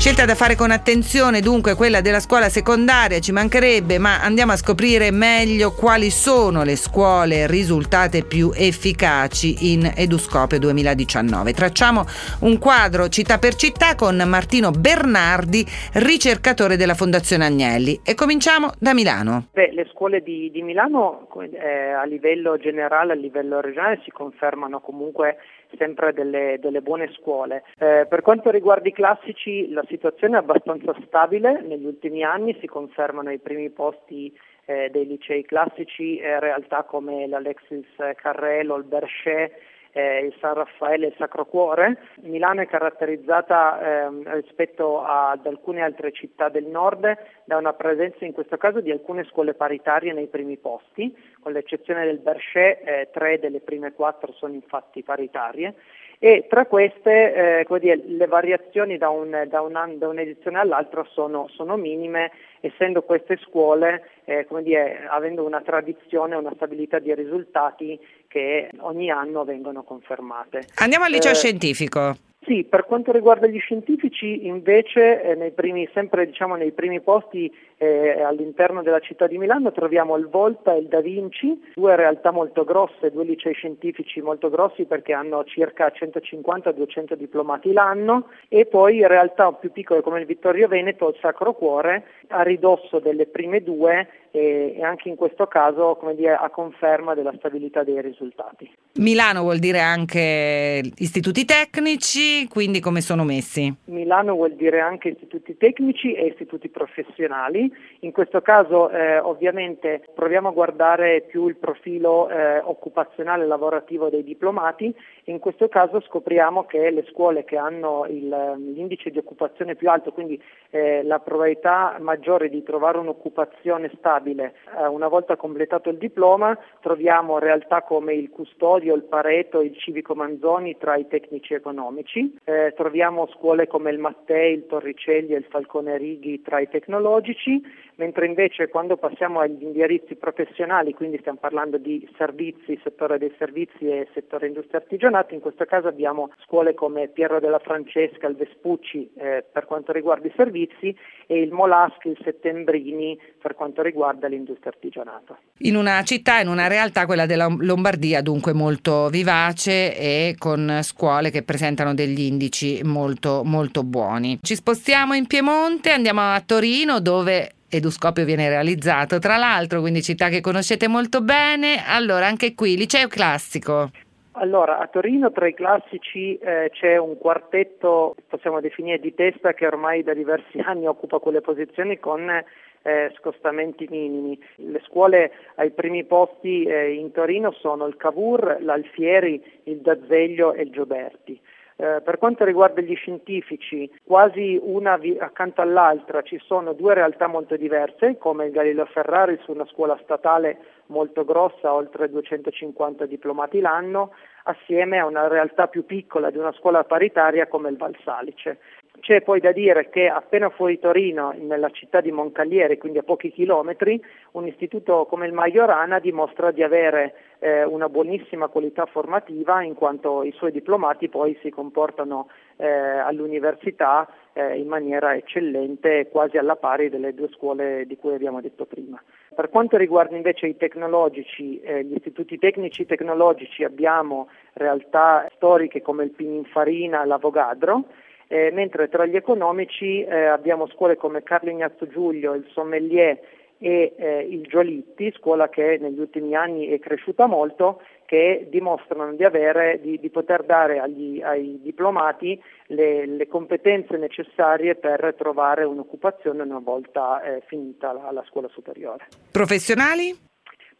Scelta 0.00 0.24
da 0.24 0.34
fare 0.34 0.54
con 0.54 0.70
attenzione 0.70 1.40
dunque 1.40 1.74
quella 1.74 2.00
della 2.00 2.20
scuola 2.20 2.48
secondaria, 2.48 3.18
ci 3.18 3.32
mancherebbe, 3.32 3.98
ma 3.98 4.22
andiamo 4.22 4.52
a 4.52 4.56
scoprire 4.56 5.10
meglio 5.10 5.72
quali 5.72 6.08
sono 6.08 6.62
le 6.62 6.76
scuole 6.76 7.46
risultate 7.46 8.24
più 8.24 8.50
efficaci 8.50 9.74
in 9.74 9.92
Eduscopio 9.94 10.58
2019. 10.58 11.52
Tracciamo 11.52 12.06
un 12.40 12.58
quadro 12.58 13.08
città 13.08 13.36
per 13.36 13.56
città 13.56 13.94
con 13.94 14.16
Martino 14.16 14.70
Bernardi, 14.70 15.66
ricercatore 15.92 16.78
della 16.78 16.94
Fondazione 16.94 17.44
Agnelli. 17.44 18.00
E 18.02 18.14
cominciamo 18.14 18.72
da 18.78 18.94
Milano. 18.94 19.48
Beh, 19.52 19.72
le 19.74 19.86
scuole 19.92 20.22
di, 20.22 20.50
di 20.50 20.62
Milano 20.62 21.28
eh, 21.52 21.92
a 21.92 22.04
livello 22.04 22.56
generale, 22.56 23.12
a 23.12 23.16
livello 23.16 23.60
regionale 23.60 24.00
si 24.02 24.10
confermano 24.10 24.80
comunque 24.80 25.36
sempre 25.76 26.12
delle, 26.12 26.58
delle 26.60 26.80
buone 26.80 27.12
scuole. 27.12 27.64
Eh, 27.78 28.06
per 28.08 28.22
quanto 28.22 28.50
riguarda 28.50 28.88
i 28.88 28.92
classici 28.92 29.70
la 29.70 29.84
situazione 29.88 30.36
è 30.36 30.40
abbastanza 30.40 30.94
stabile, 31.06 31.62
negli 31.62 31.84
ultimi 31.84 32.22
anni 32.22 32.56
si 32.60 32.66
confermano 32.66 33.30
i 33.30 33.38
primi 33.38 33.70
posti 33.70 34.32
eh, 34.66 34.88
dei 34.90 35.06
licei 35.06 35.44
classici, 35.44 36.18
eh, 36.18 36.38
realtà 36.38 36.84
come 36.84 37.26
l'Alexis 37.26 37.86
Carrello, 38.16 38.76
il 38.76 38.84
Berchet, 38.84 39.52
eh, 39.92 40.24
il 40.24 40.34
San 40.40 40.54
Raffaele 40.54 41.06
e 41.06 41.08
il 41.08 41.14
Sacro 41.18 41.46
Cuore. 41.46 41.98
Milano 42.22 42.60
è 42.60 42.66
caratterizzata 42.66 43.80
eh, 43.80 44.40
rispetto 44.40 45.02
ad 45.02 45.46
alcune 45.46 45.82
altre 45.82 46.12
città 46.12 46.48
del 46.48 46.66
nord 46.66 47.16
da 47.44 47.56
una 47.56 47.72
presenza 47.72 48.24
in 48.24 48.32
questo 48.32 48.56
caso 48.56 48.80
di 48.80 48.90
alcune 48.90 49.24
scuole 49.24 49.54
paritarie 49.54 50.12
nei 50.12 50.26
primi 50.26 50.56
posti, 50.56 51.14
con 51.40 51.52
l'eccezione 51.52 52.04
del 52.04 52.18
Berchet, 52.18 52.86
eh, 52.86 53.08
tre 53.12 53.38
delle 53.38 53.60
prime 53.60 53.92
quattro 53.92 54.32
sono 54.32 54.54
infatti 54.54 55.02
paritarie 55.02 55.74
e 56.22 56.44
tra 56.50 56.66
queste 56.66 57.64
eh, 57.64 57.78
dire, 57.78 57.98
le 58.04 58.26
variazioni 58.26 58.98
da, 58.98 59.08
un, 59.08 59.46
da, 59.48 59.62
un, 59.62 59.94
da, 59.96 60.06
un'edizione 60.06 60.58
all'altra 60.58 61.02
sono, 61.12 61.48
sono 61.48 61.78
minime, 61.78 62.30
essendo 62.60 63.00
queste 63.04 63.38
scuole, 63.38 64.04
eh, 64.24 64.46
dire, 64.60 65.06
avendo 65.08 65.46
una 65.46 65.62
tradizione, 65.62 66.36
una 66.36 66.52
stabilità 66.54 66.98
di 66.98 67.14
risultati 67.14 67.98
che 68.30 68.70
ogni 68.78 69.10
anno 69.10 69.44
vengono 69.44 69.82
confermate. 69.82 70.68
Andiamo 70.76 71.04
al 71.04 71.10
liceo 71.10 71.32
eh, 71.32 71.34
scientifico. 71.34 72.16
Sì, 72.42 72.64
per 72.64 72.86
quanto 72.86 73.12
riguarda 73.12 73.46
gli 73.46 73.58
scientifici 73.58 74.46
invece 74.46 75.22
eh, 75.22 75.34
nei 75.34 75.50
primi, 75.50 75.86
sempre 75.92 76.26
diciamo, 76.26 76.54
nei 76.54 76.72
primi 76.72 77.00
posti 77.00 77.52
eh, 77.76 78.22
all'interno 78.22 78.82
della 78.82 79.00
città 79.00 79.26
di 79.26 79.36
Milano 79.36 79.72
troviamo 79.72 80.16
il 80.16 80.26
Volta 80.26 80.74
e 80.74 80.78
il 80.78 80.86
Da 80.86 81.00
Vinci, 81.00 81.60
due 81.74 81.96
realtà 81.96 82.30
molto 82.30 82.64
grosse, 82.64 83.10
due 83.10 83.24
licei 83.24 83.52
scientifici 83.52 84.22
molto 84.22 84.48
grossi 84.48 84.84
perché 84.84 85.12
hanno 85.12 85.44
circa 85.44 85.92
150-200 85.94 87.12
diplomati 87.14 87.72
l'anno 87.72 88.28
e 88.48 88.64
poi 88.64 89.06
realtà 89.06 89.52
più 89.52 89.70
piccole 89.70 90.00
come 90.00 90.20
il 90.20 90.26
Vittorio 90.26 90.66
Veneto, 90.66 91.08
il 91.08 91.16
Sacro 91.20 91.52
Cuore, 91.52 92.04
a 92.28 92.42
ridosso 92.42 93.00
delle 93.00 93.26
prime 93.26 93.62
due 93.62 94.08
e, 94.30 94.74
e 94.76 94.82
anche 94.82 95.08
in 95.08 95.16
questo 95.16 95.46
caso 95.46 95.96
come 95.96 96.14
dire, 96.14 96.34
a 96.34 96.48
conferma 96.50 97.14
della 97.14 97.32
stabilità 97.36 97.82
dei 97.82 98.00
risultati. 98.00 98.70
Milano 98.94 99.42
vuol 99.42 99.58
dire 99.58 99.80
anche 99.80 100.82
istituti 100.96 101.44
tecnici, 101.44 102.46
quindi 102.48 102.80
come 102.80 103.00
sono 103.00 103.24
messi? 103.24 103.72
Milano 103.86 104.34
vuol 104.34 104.54
dire 104.54 104.80
anche 104.80 105.10
istituti 105.10 105.56
tecnici 105.56 106.12
e 106.14 106.26
istituti 106.26 106.68
professionali. 106.68 107.72
In 108.00 108.12
questo 108.12 108.40
caso 108.40 108.90
eh, 108.90 109.18
ovviamente 109.18 110.02
proviamo 110.14 110.48
a 110.48 110.52
guardare 110.52 111.22
più 111.22 111.48
il 111.48 111.56
profilo 111.56 112.28
eh, 112.28 112.58
occupazionale 112.58 113.46
lavorativo 113.46 114.08
dei 114.08 114.24
diplomati 114.24 114.94
in 115.30 115.38
questo 115.38 115.68
caso 115.68 116.00
scopriamo 116.00 116.64
che 116.64 116.90
le 116.90 117.04
scuole 117.10 117.44
che 117.44 117.56
hanno 117.56 118.04
il, 118.08 118.28
l'indice 118.28 119.10
di 119.10 119.18
occupazione 119.18 119.76
più 119.76 119.88
alto, 119.88 120.12
quindi 120.12 120.40
eh, 120.70 121.02
la 121.04 121.20
probabilità 121.20 121.96
maggiore 122.00 122.48
di 122.48 122.62
trovare 122.62 122.98
un'occupazione 122.98 123.90
stabile 123.96 124.54
eh, 124.76 124.86
una 124.86 125.08
volta 125.08 125.36
completato 125.36 125.88
il 125.88 125.98
diploma, 125.98 126.56
troviamo 126.80 127.38
realtà 127.38 127.82
come 127.82 128.14
il 128.14 128.30
Custodio, 128.30 128.94
il 128.94 129.04
Pareto, 129.04 129.60
il 129.60 129.76
Civico 129.76 130.14
Manzoni 130.14 130.76
tra 130.76 130.96
i 130.96 131.06
tecnici 131.06 131.54
economici, 131.54 132.36
eh, 132.44 132.74
troviamo 132.76 133.28
scuole 133.28 133.66
come 133.66 133.90
il 133.90 133.98
Mattei, 133.98 134.54
il 134.54 134.66
Torricelli 134.66 135.34
e 135.34 135.38
il 135.38 135.46
Falcone 135.48 135.96
Righi 135.96 136.42
tra 136.42 136.60
i 136.60 136.68
tecnologici, 136.68 137.62
mentre 138.00 138.24
invece 138.24 138.68
quando 138.68 138.96
passiamo 138.96 139.40
agli 139.40 139.62
indirizzi 139.62 140.14
professionali, 140.14 140.94
quindi 140.94 141.18
stiamo 141.18 141.36
parlando 141.38 141.76
di 141.76 142.08
servizi, 142.16 142.80
settore 142.82 143.18
dei 143.18 143.30
servizi 143.36 143.84
e 143.84 144.08
settore 144.14 144.46
industria 144.46 144.80
artigianato, 144.80 145.34
in 145.34 145.40
questo 145.40 145.66
caso 145.66 145.88
abbiamo 145.88 146.30
scuole 146.46 146.72
come 146.72 147.08
Piero 147.08 147.40
della 147.40 147.58
Francesca, 147.58 148.26
il 148.26 148.36
Vespucci 148.36 149.10
eh, 149.18 149.44
per 149.52 149.66
quanto 149.66 149.92
riguarda 149.92 150.26
i 150.26 150.32
servizi 150.34 150.96
e 151.26 151.42
il 151.42 151.52
Molaschi, 151.52 152.08
il 152.08 152.18
Settembrini 152.24 153.20
per 153.38 153.54
quanto 153.54 153.82
riguarda 153.82 154.28
l'industria 154.28 154.72
artigianato. 154.72 155.36
In 155.58 155.76
una 155.76 156.02
città, 156.02 156.40
in 156.40 156.48
una 156.48 156.68
realtà, 156.68 157.04
quella 157.04 157.26
della 157.26 157.54
Lombardia, 157.54 158.22
dunque 158.22 158.54
molto 158.54 159.10
vivace 159.10 159.94
e 159.94 160.36
con 160.38 160.80
scuole 160.82 161.30
che 161.30 161.42
presentano 161.42 161.92
degli 161.92 162.20
indici 162.20 162.80
molto, 162.82 163.42
molto 163.44 163.84
buoni. 163.84 164.38
Ci 164.40 164.54
spostiamo 164.54 165.12
in 165.12 165.26
Piemonte, 165.26 165.90
andiamo 165.90 166.32
a 166.32 166.40
Torino 166.40 167.00
dove 167.00 167.56
Eduscopio 167.70 168.24
viene 168.24 168.48
realizzato, 168.48 169.18
tra 169.20 169.36
l'altro, 169.36 169.80
quindi 169.80 170.02
città 170.02 170.28
che 170.28 170.40
conoscete 170.40 170.88
molto 170.88 171.20
bene. 171.22 171.82
Allora, 171.86 172.26
anche 172.26 172.54
qui, 172.54 172.76
liceo 172.76 173.06
classico. 173.06 173.90
Allora, 174.32 174.78
a 174.78 174.86
Torino 174.86 175.30
tra 175.32 175.46
i 175.46 175.54
classici 175.54 176.36
eh, 176.38 176.70
c'è 176.72 176.96
un 176.96 177.16
quartetto, 177.18 178.16
possiamo 178.28 178.60
definire 178.60 178.98
di 178.98 179.14
testa, 179.14 179.52
che 179.52 179.66
ormai 179.66 180.02
da 180.02 180.14
diversi 180.14 180.58
anni 180.64 180.86
occupa 180.86 181.18
quelle 181.18 181.40
posizioni 181.40 181.98
con 181.98 182.28
eh, 182.28 183.12
scostamenti 183.18 183.86
minimi. 183.90 184.38
Le 184.56 184.80
scuole 184.86 185.32
ai 185.56 185.70
primi 185.70 186.04
posti 186.04 186.64
eh, 186.64 186.94
in 186.94 187.12
Torino 187.12 187.52
sono 187.52 187.86
il 187.86 187.96
Cavour, 187.96 188.58
l'Alfieri, 188.60 189.42
il 189.64 189.78
D'Azeglio 189.78 190.54
e 190.54 190.62
il 190.62 190.70
Gioberti. 190.70 191.40
Eh, 191.80 192.02
per 192.02 192.18
quanto 192.18 192.44
riguarda 192.44 192.82
gli 192.82 192.94
scientifici, 192.94 193.90
quasi 194.04 194.60
una 194.62 194.98
vi- 194.98 195.16
accanto 195.18 195.62
all'altra 195.62 196.20
ci 196.20 196.38
sono 196.44 196.74
due 196.74 196.92
realtà 196.92 197.26
molto 197.26 197.56
diverse, 197.56 198.18
come 198.18 198.44
il 198.44 198.52
Galileo 198.52 198.84
Ferrari 198.84 199.38
su 199.44 199.52
una 199.52 199.64
scuola 199.64 199.98
statale 200.02 200.58
molto 200.88 201.24
grossa, 201.24 201.72
oltre 201.72 202.10
250 202.10 203.06
diplomati 203.06 203.60
l'anno, 203.60 204.12
assieme 204.42 204.98
a 204.98 205.06
una 205.06 205.26
realtà 205.26 205.68
più 205.68 205.86
piccola 205.86 206.28
di 206.28 206.36
una 206.36 206.52
scuola 206.52 206.84
paritaria 206.84 207.46
come 207.46 207.70
il 207.70 207.78
Valsalice. 207.78 208.58
C'è 209.00 209.22
poi 209.22 209.40
da 209.40 209.52
dire 209.52 209.88
che 209.88 210.08
appena 210.08 210.50
fuori 210.50 210.78
Torino, 210.78 211.34
nella 211.36 211.70
città 211.70 212.00
di 212.00 212.12
Moncalieri, 212.12 212.76
quindi 212.78 212.98
a 212.98 213.02
pochi 213.02 213.32
chilometri, 213.32 214.00
un 214.32 214.46
istituto 214.46 215.06
come 215.06 215.26
il 215.26 215.32
Majorana 215.32 215.98
dimostra 215.98 216.50
di 216.50 216.62
avere 216.62 217.14
eh, 217.38 217.64
una 217.64 217.88
buonissima 217.88 218.48
qualità 218.48 218.84
formativa 218.86 219.62
in 219.62 219.74
quanto 219.74 220.22
i 220.22 220.32
suoi 220.32 220.52
diplomati 220.52 221.08
poi 221.08 221.36
si 221.40 221.48
comportano 221.50 222.28
eh, 222.56 222.68
all'università 222.68 224.06
eh, 224.34 224.58
in 224.58 224.68
maniera 224.68 225.14
eccellente, 225.14 226.08
quasi 226.10 226.36
alla 226.36 226.56
pari 226.56 226.90
delle 226.90 227.14
due 227.14 227.28
scuole 227.32 227.86
di 227.86 227.96
cui 227.96 228.14
abbiamo 228.14 228.40
detto 228.40 228.66
prima. 228.66 229.02
Per 229.34 229.48
quanto 229.48 229.76
riguarda 229.76 230.14
invece 230.14 230.46
i 230.46 230.56
tecnologici, 230.56 231.58
eh, 231.60 231.84
gli 231.84 231.94
istituti 231.94 232.38
tecnici 232.38 232.84
tecnologici 232.84 233.64
abbiamo 233.64 234.28
realtà 234.52 235.26
storiche 235.34 235.80
come 235.80 236.04
il 236.04 236.10
Pininfarina, 236.10 237.04
l'Avogadro, 237.04 237.84
eh, 238.32 238.52
mentre 238.52 238.88
tra 238.88 239.06
gli 239.06 239.16
economici 239.16 240.04
eh, 240.04 240.26
abbiamo 240.26 240.68
scuole 240.68 240.96
come 240.96 241.24
Carlo 241.24 241.50
Ignazio 241.50 241.88
Giulio, 241.88 242.34
il 242.34 242.46
Sommelier 242.52 243.18
e 243.58 243.92
eh, 243.96 244.20
il 244.20 244.46
Giolitti, 244.46 245.12
scuola 245.16 245.48
che 245.48 245.78
negli 245.80 245.98
ultimi 245.98 246.36
anni 246.36 246.68
è 246.68 246.78
cresciuta 246.78 247.26
molto, 247.26 247.82
che 248.06 248.46
dimostrano 248.48 249.12
di, 249.14 249.24
avere, 249.24 249.80
di, 249.82 249.98
di 249.98 250.10
poter 250.10 250.44
dare 250.44 250.78
agli, 250.78 251.20
ai 251.20 251.58
diplomati 251.60 252.40
le, 252.66 253.04
le, 253.04 253.26
competenze 253.26 253.96
necessarie 253.96 254.76
per 254.76 255.16
trovare 255.18 255.64
un'occupazione 255.64 256.42
una 256.42 256.60
volta 256.60 257.20
eh, 257.22 257.42
finita 257.48 257.92
la, 257.92 258.12
la 258.12 258.24
scuola 258.28 258.48
superiore. 258.48 259.08
Professionali? 259.32 260.29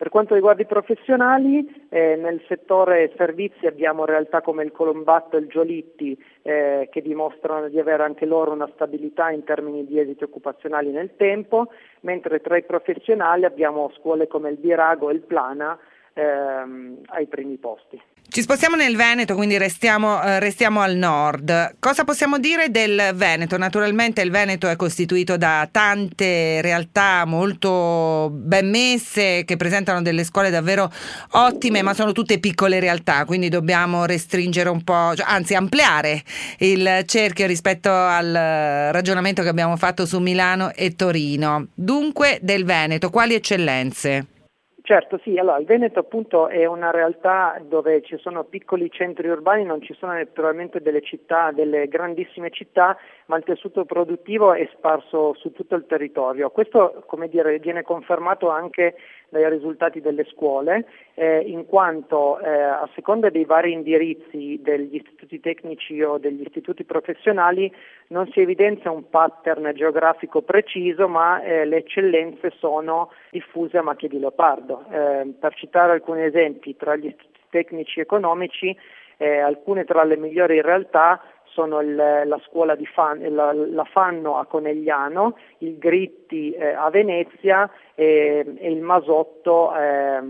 Per 0.00 0.08
quanto 0.08 0.32
riguarda 0.32 0.62
i 0.62 0.66
professionali, 0.66 1.86
eh, 1.90 2.16
nel 2.16 2.42
settore 2.48 3.12
servizi 3.18 3.66
abbiamo 3.66 4.06
realtà 4.06 4.40
come 4.40 4.64
il 4.64 4.72
Colombatto 4.72 5.36
e 5.36 5.40
il 5.40 5.46
Giolitti 5.48 6.18
eh, 6.40 6.88
che 6.90 7.02
dimostrano 7.02 7.68
di 7.68 7.78
avere 7.78 8.04
anche 8.04 8.24
loro 8.24 8.50
una 8.50 8.70
stabilità 8.72 9.28
in 9.28 9.44
termini 9.44 9.84
di 9.84 10.00
esiti 10.00 10.24
occupazionali 10.24 10.90
nel 10.90 11.16
tempo, 11.16 11.70
mentre 12.00 12.40
tra 12.40 12.56
i 12.56 12.64
professionali 12.64 13.44
abbiamo 13.44 13.92
scuole 13.98 14.26
come 14.26 14.48
il 14.48 14.56
Birago 14.56 15.10
e 15.10 15.12
il 15.12 15.20
Plana 15.20 15.78
ehm, 16.14 17.00
ai 17.08 17.26
primi 17.26 17.58
posti. 17.58 18.00
Ci 18.32 18.42
spostiamo 18.42 18.76
nel 18.76 18.94
Veneto, 18.94 19.34
quindi 19.34 19.58
restiamo, 19.58 20.22
eh, 20.22 20.38
restiamo, 20.38 20.80
al 20.80 20.94
nord. 20.94 21.74
Cosa 21.80 22.04
possiamo 22.04 22.38
dire 22.38 22.70
del 22.70 23.10
Veneto? 23.14 23.56
Naturalmente 23.56 24.20
il 24.20 24.30
Veneto 24.30 24.68
è 24.68 24.76
costituito 24.76 25.36
da 25.36 25.68
tante 25.68 26.60
realtà 26.62 27.24
molto 27.24 28.30
ben 28.32 28.70
messe 28.70 29.42
che 29.44 29.56
presentano 29.56 30.00
delle 30.00 30.22
scuole 30.22 30.50
davvero 30.50 30.92
ottime, 31.32 31.82
ma 31.82 31.92
sono 31.92 32.12
tutte 32.12 32.38
piccole 32.38 32.78
realtà, 32.78 33.24
quindi 33.24 33.48
dobbiamo 33.48 34.04
restringere 34.04 34.68
un 34.68 34.84
po', 34.84 35.12
cioè, 35.16 35.26
anzi 35.28 35.56
ampliare 35.56 36.22
il 36.58 37.02
cerchio 37.06 37.48
rispetto 37.48 37.90
al 37.90 38.30
ragionamento 38.92 39.42
che 39.42 39.48
abbiamo 39.48 39.76
fatto 39.76 40.06
su 40.06 40.20
Milano 40.20 40.72
e 40.72 40.94
Torino. 40.94 41.66
Dunque 41.74 42.38
del 42.42 42.64
Veneto, 42.64 43.10
quali 43.10 43.34
eccellenze? 43.34 44.26
Certo, 44.90 45.20
sì, 45.22 45.38
allora 45.38 45.56
il 45.58 45.66
Veneto 45.66 46.00
appunto 46.00 46.48
è 46.48 46.64
una 46.64 46.90
realtà 46.90 47.62
dove 47.64 48.02
ci 48.02 48.18
sono 48.18 48.42
piccoli 48.42 48.90
centri 48.90 49.28
urbani, 49.28 49.62
non 49.62 49.80
ci 49.80 49.94
sono 49.94 50.14
naturalmente 50.14 50.80
delle 50.80 51.00
città, 51.00 51.52
delle 51.52 51.86
grandissime 51.86 52.50
città, 52.50 52.96
ma 53.30 53.36
il 53.36 53.44
tessuto 53.44 53.84
produttivo 53.84 54.54
è 54.54 54.68
sparso 54.72 55.34
su 55.34 55.52
tutto 55.52 55.76
il 55.76 55.86
territorio. 55.86 56.50
Questo, 56.50 57.04
dire, 57.28 57.60
viene 57.60 57.82
confermato 57.82 58.48
anche 58.48 58.96
dai 59.28 59.48
risultati 59.48 60.00
delle 60.00 60.24
scuole, 60.24 60.84
eh, 61.14 61.38
in 61.38 61.64
quanto 61.66 62.40
eh, 62.40 62.50
a 62.50 62.88
seconda 62.96 63.30
dei 63.30 63.44
vari 63.44 63.70
indirizzi 63.70 64.58
degli 64.60 64.96
istituti 64.96 65.38
tecnici 65.38 66.02
o 66.02 66.18
degli 66.18 66.42
istituti 66.42 66.82
professionali 66.82 67.72
non 68.08 68.28
si 68.32 68.40
evidenzia 68.40 68.90
un 68.90 69.08
pattern 69.08 69.70
geografico 69.74 70.42
preciso, 70.42 71.06
ma 71.06 71.40
eh, 71.40 71.64
le 71.66 71.76
eccellenze 71.76 72.50
sono 72.58 73.12
diffuse 73.30 73.78
a 73.78 73.82
macchia 73.82 74.08
di 74.08 74.18
leopardo. 74.18 74.86
Eh, 74.90 75.34
per 75.38 75.54
citare 75.54 75.92
alcuni 75.92 76.24
esempi, 76.24 76.74
tra 76.76 76.96
gli 76.96 77.06
istituti 77.06 77.38
tecnici 77.48 78.00
economici, 78.00 78.76
eh, 79.18 79.38
alcune 79.38 79.84
tra 79.84 80.02
le 80.02 80.16
migliori 80.16 80.60
realtà 80.60 81.22
sono 81.52 81.80
il, 81.80 81.94
la 81.94 82.40
scuola 82.46 82.74
di 82.74 82.86
Fan, 82.86 83.20
la, 83.34 83.52
la, 83.52 83.84
Fanno 83.84 84.38
a 84.38 84.46
Conegliano, 84.46 85.36
il 85.58 85.78
Gritti 85.78 86.52
eh, 86.52 86.72
a 86.72 86.90
Venezia 86.90 87.70
e, 87.94 88.44
e 88.56 88.70
il 88.70 88.80
Masotto 88.80 89.74
eh, 89.74 90.20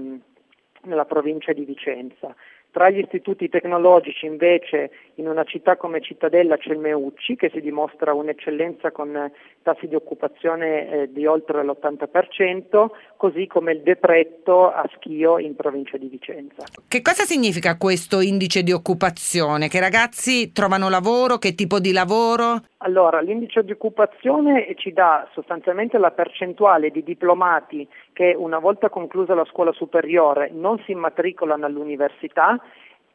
nella 0.82 1.04
provincia 1.04 1.52
di 1.52 1.64
Vicenza. 1.64 2.34
Tra 2.72 2.88
gli 2.88 2.98
istituti 2.98 3.48
tecnologici 3.48 4.26
invece 4.26 4.90
in 5.16 5.26
una 5.26 5.42
città 5.42 5.76
come 5.76 6.00
Cittadella 6.00 6.56
c'è 6.56 6.70
il 6.70 6.78
Meucci 6.78 7.34
che 7.34 7.50
si 7.52 7.60
dimostra 7.60 8.14
un'eccellenza 8.14 8.92
con 8.92 9.30
tassi 9.62 9.88
di 9.88 9.94
occupazione 9.96 10.88
eh, 10.88 11.12
di 11.12 11.26
oltre 11.26 11.64
l'80%, 11.64 12.86
così 13.16 13.48
come 13.48 13.72
il 13.72 13.82
Depretto 13.82 14.70
a 14.70 14.88
Schio 14.94 15.38
in 15.38 15.56
provincia 15.56 15.96
di 15.96 16.06
Vicenza. 16.06 16.64
Che 16.86 17.02
cosa 17.02 17.24
significa 17.24 17.76
questo 17.76 18.20
indice 18.20 18.62
di 18.62 18.72
occupazione? 18.72 19.68
Che 19.68 19.80
ragazzi 19.80 20.52
trovano 20.52 20.88
lavoro? 20.88 21.38
Che 21.38 21.54
tipo 21.54 21.80
di 21.80 21.92
lavoro? 21.92 22.62
Allora, 22.78 23.20
l'indice 23.20 23.62
di 23.62 23.72
occupazione 23.72 24.74
ci 24.76 24.92
dà 24.92 25.28
sostanzialmente 25.34 25.98
la 25.98 26.12
percentuale 26.12 26.90
di 26.90 27.02
diplomati 27.02 27.86
che 28.20 28.34
una 28.36 28.58
volta 28.58 28.90
conclusa 28.90 29.34
la 29.34 29.46
scuola 29.46 29.72
superiore 29.72 30.50
non 30.52 30.78
si 30.84 30.92
immatricolano 30.92 31.64
all'università 31.64 32.60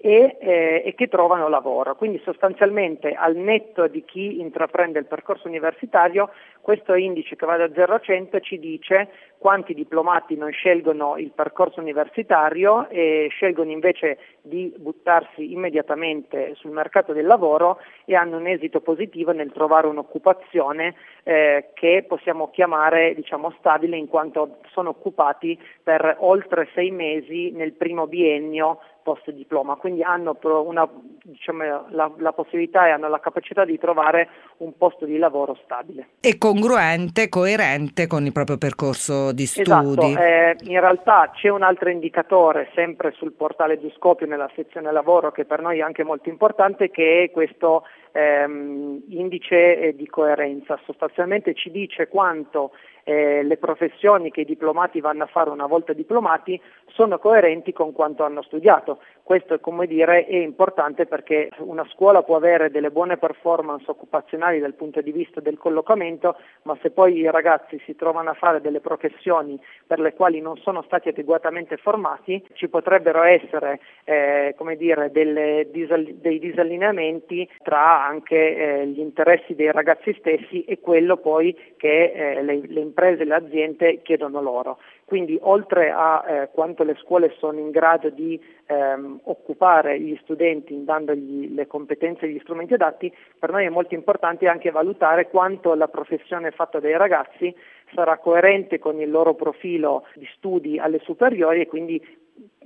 e, 0.06 0.38
eh, 0.40 0.84
e, 0.86 0.94
che 0.94 1.08
trovano 1.08 1.50
lavoro. 1.50 1.96
Quindi 1.96 2.22
sostanzialmente 2.24 3.14
al 3.14 3.36
netto 3.36 3.88
di 3.88 4.06
chi 4.06 4.40
intraprende 4.40 5.00
il 5.00 5.06
percorso 5.06 5.48
universitario, 5.48 6.30
questo 6.62 6.94
indice 6.94 7.36
che 7.36 7.46
va 7.48 7.58
da 7.58 7.72
0 7.74 7.96
a 7.96 8.00
100 8.00 8.40
ci 8.42 8.60
dice 8.60 9.10
quanti 9.40 9.74
diplomati 9.74 10.36
non 10.36 10.52
scelgono 10.52 11.18
il 11.18 11.32
percorso 11.32 11.80
universitario 11.80 12.88
e 12.90 13.28
scelgono 13.32 13.72
invece 13.72 14.18
di 14.42 14.74
buttarsi 14.78 15.52
immediatamente 15.52 16.54
sul 16.56 16.72
mercato 16.72 17.12
del 17.12 17.26
lavoro 17.26 17.80
e 18.06 18.16
hanno 18.16 18.38
un 18.38 18.48
esito 18.48 18.82
positivo 18.82 19.32
nel 19.32 19.52
trovare 19.52 19.88
un'occupazione 19.88 20.96
eh, 21.24 21.70
che 21.74 22.06
possiamo 22.08 22.50
chiamare 22.52 23.14
diciamo, 23.16 23.54
stabile 23.58 23.98
in 23.98 24.08
quanto 24.08 24.58
sono 24.72 24.90
occupati 24.90 25.60
per 25.84 26.18
oltre 26.20 26.68
sei 26.74 26.92
mesi 26.92 27.52
nel 27.52 27.74
primo 27.74 28.08
biennio 28.08 28.80
post 29.06 29.30
diploma, 29.30 29.76
quindi 29.76 30.02
hanno 30.02 30.36
una, 30.42 30.90
diciamo, 31.22 31.86
la, 31.90 32.12
la, 32.18 32.34
possibilità 32.34 32.88
e 32.88 32.90
hanno 32.90 33.08
la 33.08 33.20
capacità 33.20 33.64
di 33.64 33.78
trovare 33.78 34.28
un 34.58 34.76
posto 34.76 35.06
di 35.06 35.20
lavoro 35.20 35.56
stabile. 35.64 36.08
E 36.20 36.40
congruente, 36.40 37.30
coerente 37.30 38.08
con 38.08 38.26
il 38.26 38.32
proprio 38.32 38.58
percorso 38.58 39.32
di 39.32 39.44
esatto, 39.44 39.92
studi. 39.92 40.06
Esatto, 40.08 40.24
eh, 40.24 40.56
in 40.64 40.80
realtà 40.80 41.30
c'è 41.36 41.50
un 41.50 41.62
altro 41.62 41.90
indicatore 41.92 42.72
sempre 42.74 43.12
sul 43.12 43.34
portale 43.34 43.80
Giuscopio 43.80 44.26
nella 44.26 44.50
sezione 44.56 44.92
lavoro 44.92 45.32
che 45.32 45.46
per 45.46 45.62
noi 45.62 45.78
è 45.78 45.84
anche 45.84 46.04
molto 46.04 46.30
importante 46.30 46.90
che 46.90 47.26
è 47.26 47.32
questo 47.32 47.84
ehm, 48.12 49.04
indice 49.10 49.78
eh, 49.78 49.96
di 49.96 50.08
coerenza, 50.08 50.80
sostanzialmente 50.84 51.54
ci 51.54 51.70
dice 51.70 52.08
quanto 52.08 52.72
eh, 53.06 53.44
le 53.44 53.58
professioni 53.58 54.32
che 54.32 54.42
i 54.42 54.46
diplomati 54.46 55.00
vanno 55.00 55.24
a 55.24 55.28
fare 55.28 55.52
una 55.52 55.68
volta 55.68 55.94
diplomati 55.94 56.60
sono 56.88 57.20
coerenti 57.20 57.72
con 57.72 57.94
quanto 57.94 58.24
hanno 58.24 58.42
studiato. 58.42 59.00
Questo 59.22 59.60
come 59.60 59.86
dire, 59.86 60.26
è 60.26 60.36
importante 60.36 61.06
perché 61.06 61.50
una 61.60 61.86
scuola 61.92 62.24
può 62.24 62.36
avere 62.36 62.72
delle 62.72 62.92
buone 62.92 63.18
performance 63.18 63.90
occupazionali 63.90 64.60
dal 64.60 64.74
punto 64.74 65.02
di 65.02 65.12
vista 65.12 65.40
del 65.40 65.58
collocamento, 65.58 66.36
ma 66.64 66.78
se 66.82 66.92
poi 66.92 67.18
i 67.18 67.30
ragazzi 67.30 67.80
si 67.86 67.96
trovano 67.96 68.32
a 68.32 68.34
fare 68.34 68.62
delle 68.62 68.82
professioni 68.82 69.60
per 69.86 70.00
le 70.00 70.14
quali 70.14 70.42
non 70.42 70.58
sono 70.58 70.82
stati 70.84 71.10
adeguatamente 71.10 71.78
formati, 71.78 72.44
ci 72.54 72.68
potrebbero 72.70 73.24
essere 73.24 73.80
eh, 74.04 74.56
dire, 74.78 75.12
delle, 75.12 75.68
dei 75.72 76.40
disallineamenti 76.40 77.48
tra 77.64 78.06
anche 78.06 78.36
eh, 78.82 78.88
gli 78.88 79.00
interessi 79.00 79.54
dei 79.54 79.72
ragazzi 79.72 80.16
stessi 80.20 80.64
e 80.64 80.80
quello 80.80 81.18
poi 81.18 81.56
che 81.78 82.12
eh, 82.14 82.42
le, 82.42 82.62
le 82.66 82.80
imprese 82.96 83.24
e 83.24 83.26
le 83.26 83.36
aziende 83.36 84.02
chiedono 84.02 84.42
loro. 84.42 84.80
Quindi 85.04 85.38
oltre 85.42 85.92
a 85.92 86.24
eh, 86.26 86.50
quanto 86.52 86.84
le 86.84 86.96
scuole 86.96 87.36
sono 87.38 87.60
in 87.60 87.70
grado 87.70 88.10
di 88.10 88.42
ehm, 88.66 89.20
occupare 89.26 90.00
gli 90.00 90.18
studenti 90.24 90.84
dandogli 90.84 91.54
le 91.54 91.68
competenze 91.68 92.26
e 92.26 92.30
gli 92.30 92.40
strumenti 92.40 92.74
adatti, 92.74 93.14
per 93.38 93.52
noi 93.52 93.66
è 93.66 93.70
molto 93.70 93.94
importante 93.94 94.48
anche 94.48 94.72
valutare 94.72 95.30
quanto 95.30 95.76
la 95.76 95.90
professione 95.90 96.52
fatta 96.52 96.80
dai 96.80 96.98
ragazzi 96.98 97.54
sarà 97.94 98.18
coerente 98.18 98.80
con 98.80 99.00
il 99.00 99.12
loro 99.12 99.36
profilo 99.36 100.08
di 100.16 100.28
studi 100.36 100.80
alle 100.80 101.00
superiori 101.00 101.62
e 101.62 101.68
quindi 101.68 102.02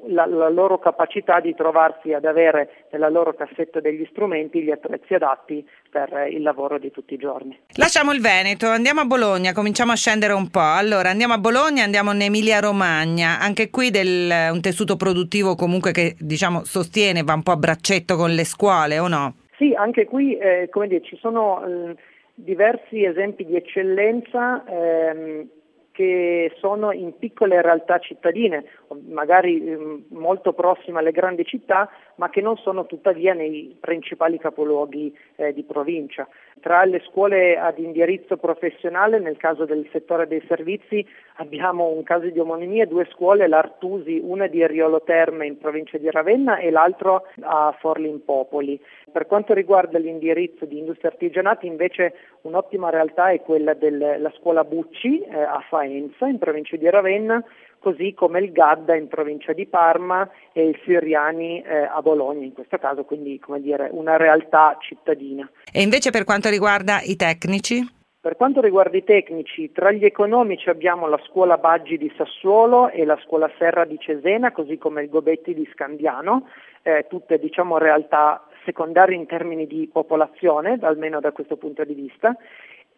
la, 0.08 0.26
la, 0.26 0.50
loro 0.50 0.80
capacità 0.80 1.40
di 1.40 1.54
trovarsi 1.56 2.14
ad 2.14 2.26
avere 2.26 2.86
nella 2.92 3.10
loro 3.10 3.34
cassetta 3.34 3.80
degli 3.80 4.08
strumenti 4.10 4.62
gli 4.62 4.72
attrezzi 4.72 5.14
adatti 5.14 5.68
per 5.90 6.28
il 6.30 6.42
lavoro 6.42 6.80
di 6.80 6.92
tutti 6.92 7.14
i 7.14 7.18
giorni. 7.18 7.58
Lasciamo 7.76 8.14
il 8.14 8.22
Veneto, 8.22 8.68
andiamo 8.68 9.02
a 9.02 9.06
Bologna, 9.06 9.54
cominciamo 9.54 9.92
a 9.92 9.96
scendere 9.96 10.34
un 10.34 10.50
po'. 10.50 10.60
Allora 10.60 11.10
andiamo 11.10 11.34
a 11.34 11.38
Bologna, 11.38 11.84
andiamo 11.84 12.12
in 12.14 12.22
Emilia 12.22 12.60
Romagna, 12.60 13.40
anche 13.40 13.70
qui 13.70 13.90
del, 13.90 14.32
un 14.52 14.62
tessuto 14.62 14.96
produttivo 14.96 15.56
comunque 15.56 15.92
che 15.92 16.16
diciamo 16.18 16.64
sostiene, 16.64 17.24
va 17.24 17.34
un 17.34 17.44
po' 17.44 17.52
a 17.52 17.58
braccetto 17.58 18.16
con 18.16 18.32
le 18.32 18.46
scuole 18.46 19.00
o 19.00 19.08
no? 19.08 19.36
Sì, 19.58 19.74
anche 19.76 20.06
qui 20.06 20.38
eh, 20.38 20.70
come 20.72 20.88
dire, 20.88 21.04
ci 21.04 21.18
sono 21.18 21.66
eh, 21.66 21.96
diversi 22.34 23.04
esempi 23.04 23.46
di 23.46 23.56
eccellenza. 23.58 24.64
Ehm, 24.66 25.50
che 26.00 26.54
sono 26.60 26.94
in 26.94 27.18
piccole 27.18 27.62
realtà 27.62 28.00
cittadine, 28.00 28.64
magari 29.10 29.62
eh, 29.62 30.04
molto 30.12 30.54
prossime 30.54 31.00
alle 31.00 31.12
grandi 31.12 31.44
città, 31.44 31.90
ma 32.16 32.30
che 32.30 32.40
non 32.40 32.56
sono 32.56 32.86
tuttavia 32.86 33.34
nei 33.34 33.76
principali 33.78 34.38
capoluoghi 34.38 35.14
eh, 35.36 35.52
di 35.52 35.64
provincia. 35.64 36.26
Tra 36.62 36.86
le 36.86 37.02
scuole 37.06 37.58
ad 37.58 37.80
indirizzo 37.80 38.38
professionale, 38.38 39.20
nel 39.20 39.36
caso 39.36 39.66
del 39.66 39.90
settore 39.92 40.26
dei 40.26 40.42
servizi, 40.48 41.06
abbiamo 41.36 41.90
un 41.90 42.04
caso 42.04 42.30
di 42.30 42.40
omonimia, 42.40 42.86
due 42.86 43.06
scuole, 43.12 43.50
l'Artusi, 43.50 44.22
una 44.24 44.48
di 44.48 44.66
Riolo 44.66 45.02
Terme 45.02 45.48
in 45.48 45.58
provincia 45.58 45.98
di 45.98 46.10
Ravenna 46.10 46.60
e 46.60 46.70
l'altro 46.72 47.26
a 47.42 47.76
Forli 47.78 48.08
in 48.08 48.24
Popoli. 48.24 48.80
Per 49.12 49.26
quanto 49.26 49.54
riguarda 49.54 49.98
l'indirizzo 49.98 50.66
di 50.66 50.78
industria 50.78 51.12
artigianati, 51.12 51.68
invece 51.68 52.14
un'ottima 52.42 52.90
realtà 52.90 53.30
è 53.30 53.42
quella 53.42 53.74
della 53.74 54.32
scuola 54.38 54.64
Bucci 54.64 55.22
eh, 55.22 55.42
a 55.42 55.64
Faenza, 55.68 56.28
in 56.28 56.38
provincia 56.38 56.78
di 56.78 56.90
Ravenna, 56.90 57.44
così 57.80 58.14
come 58.14 58.40
il 58.40 58.52
Gadda 58.52 58.96
in 58.96 59.08
provincia 59.08 59.54
di 59.54 59.66
Parma 59.66 60.30
e 60.54 60.68
il 60.68 60.80
Siriani 60.84 61.62
eh, 61.62 61.84
a 61.84 62.02
Bologna, 62.02 62.46
in 62.46 62.54
questo 62.54 62.78
caso 62.78 63.04
quindi 63.04 63.40
come 63.40 63.62
dire, 63.62 63.90
una 63.92 64.18
realtà 64.18 64.78
cittadina. 64.80 65.50
E 65.72 65.82
invece 65.82 66.12
per 66.12 66.24
quanto 66.24 66.50
riguarda 66.50 67.00
i 67.02 67.16
tecnici? 67.16 67.98
Per 68.22 68.36
quanto 68.36 68.60
riguarda 68.60 68.98
i 68.98 69.04
tecnici, 69.06 69.72
tra 69.72 69.92
gli 69.92 70.04
economici 70.04 70.70
abbiamo 70.70 71.08
la 71.08 71.20
scuola 71.26 71.58
Baggi 71.58 71.98
di 71.98 72.12
Sassuolo 72.18 72.90
e 72.90 73.06
la 73.06 73.18
scuola 73.24 73.50
Serra 73.58 73.86
di 73.86 73.98
Cesena, 73.98 74.52
così 74.52 74.78
come 74.78 75.04
il 75.04 75.10
Gobetti 75.10 75.54
di 75.54 75.66
Scandiano, 75.72 76.50
eh, 76.84 77.06
tutte 77.08 77.40
diciamo, 77.40 77.78
realtà 77.78 78.44
secondarie 78.70 79.16
in 79.16 79.26
termini 79.26 79.66
di 79.66 79.90
popolazione, 79.92 80.78
almeno 80.82 81.20
da 81.20 81.32
questo 81.32 81.58
punto 81.58 81.84
di 81.84 81.96
vista, 81.96 82.36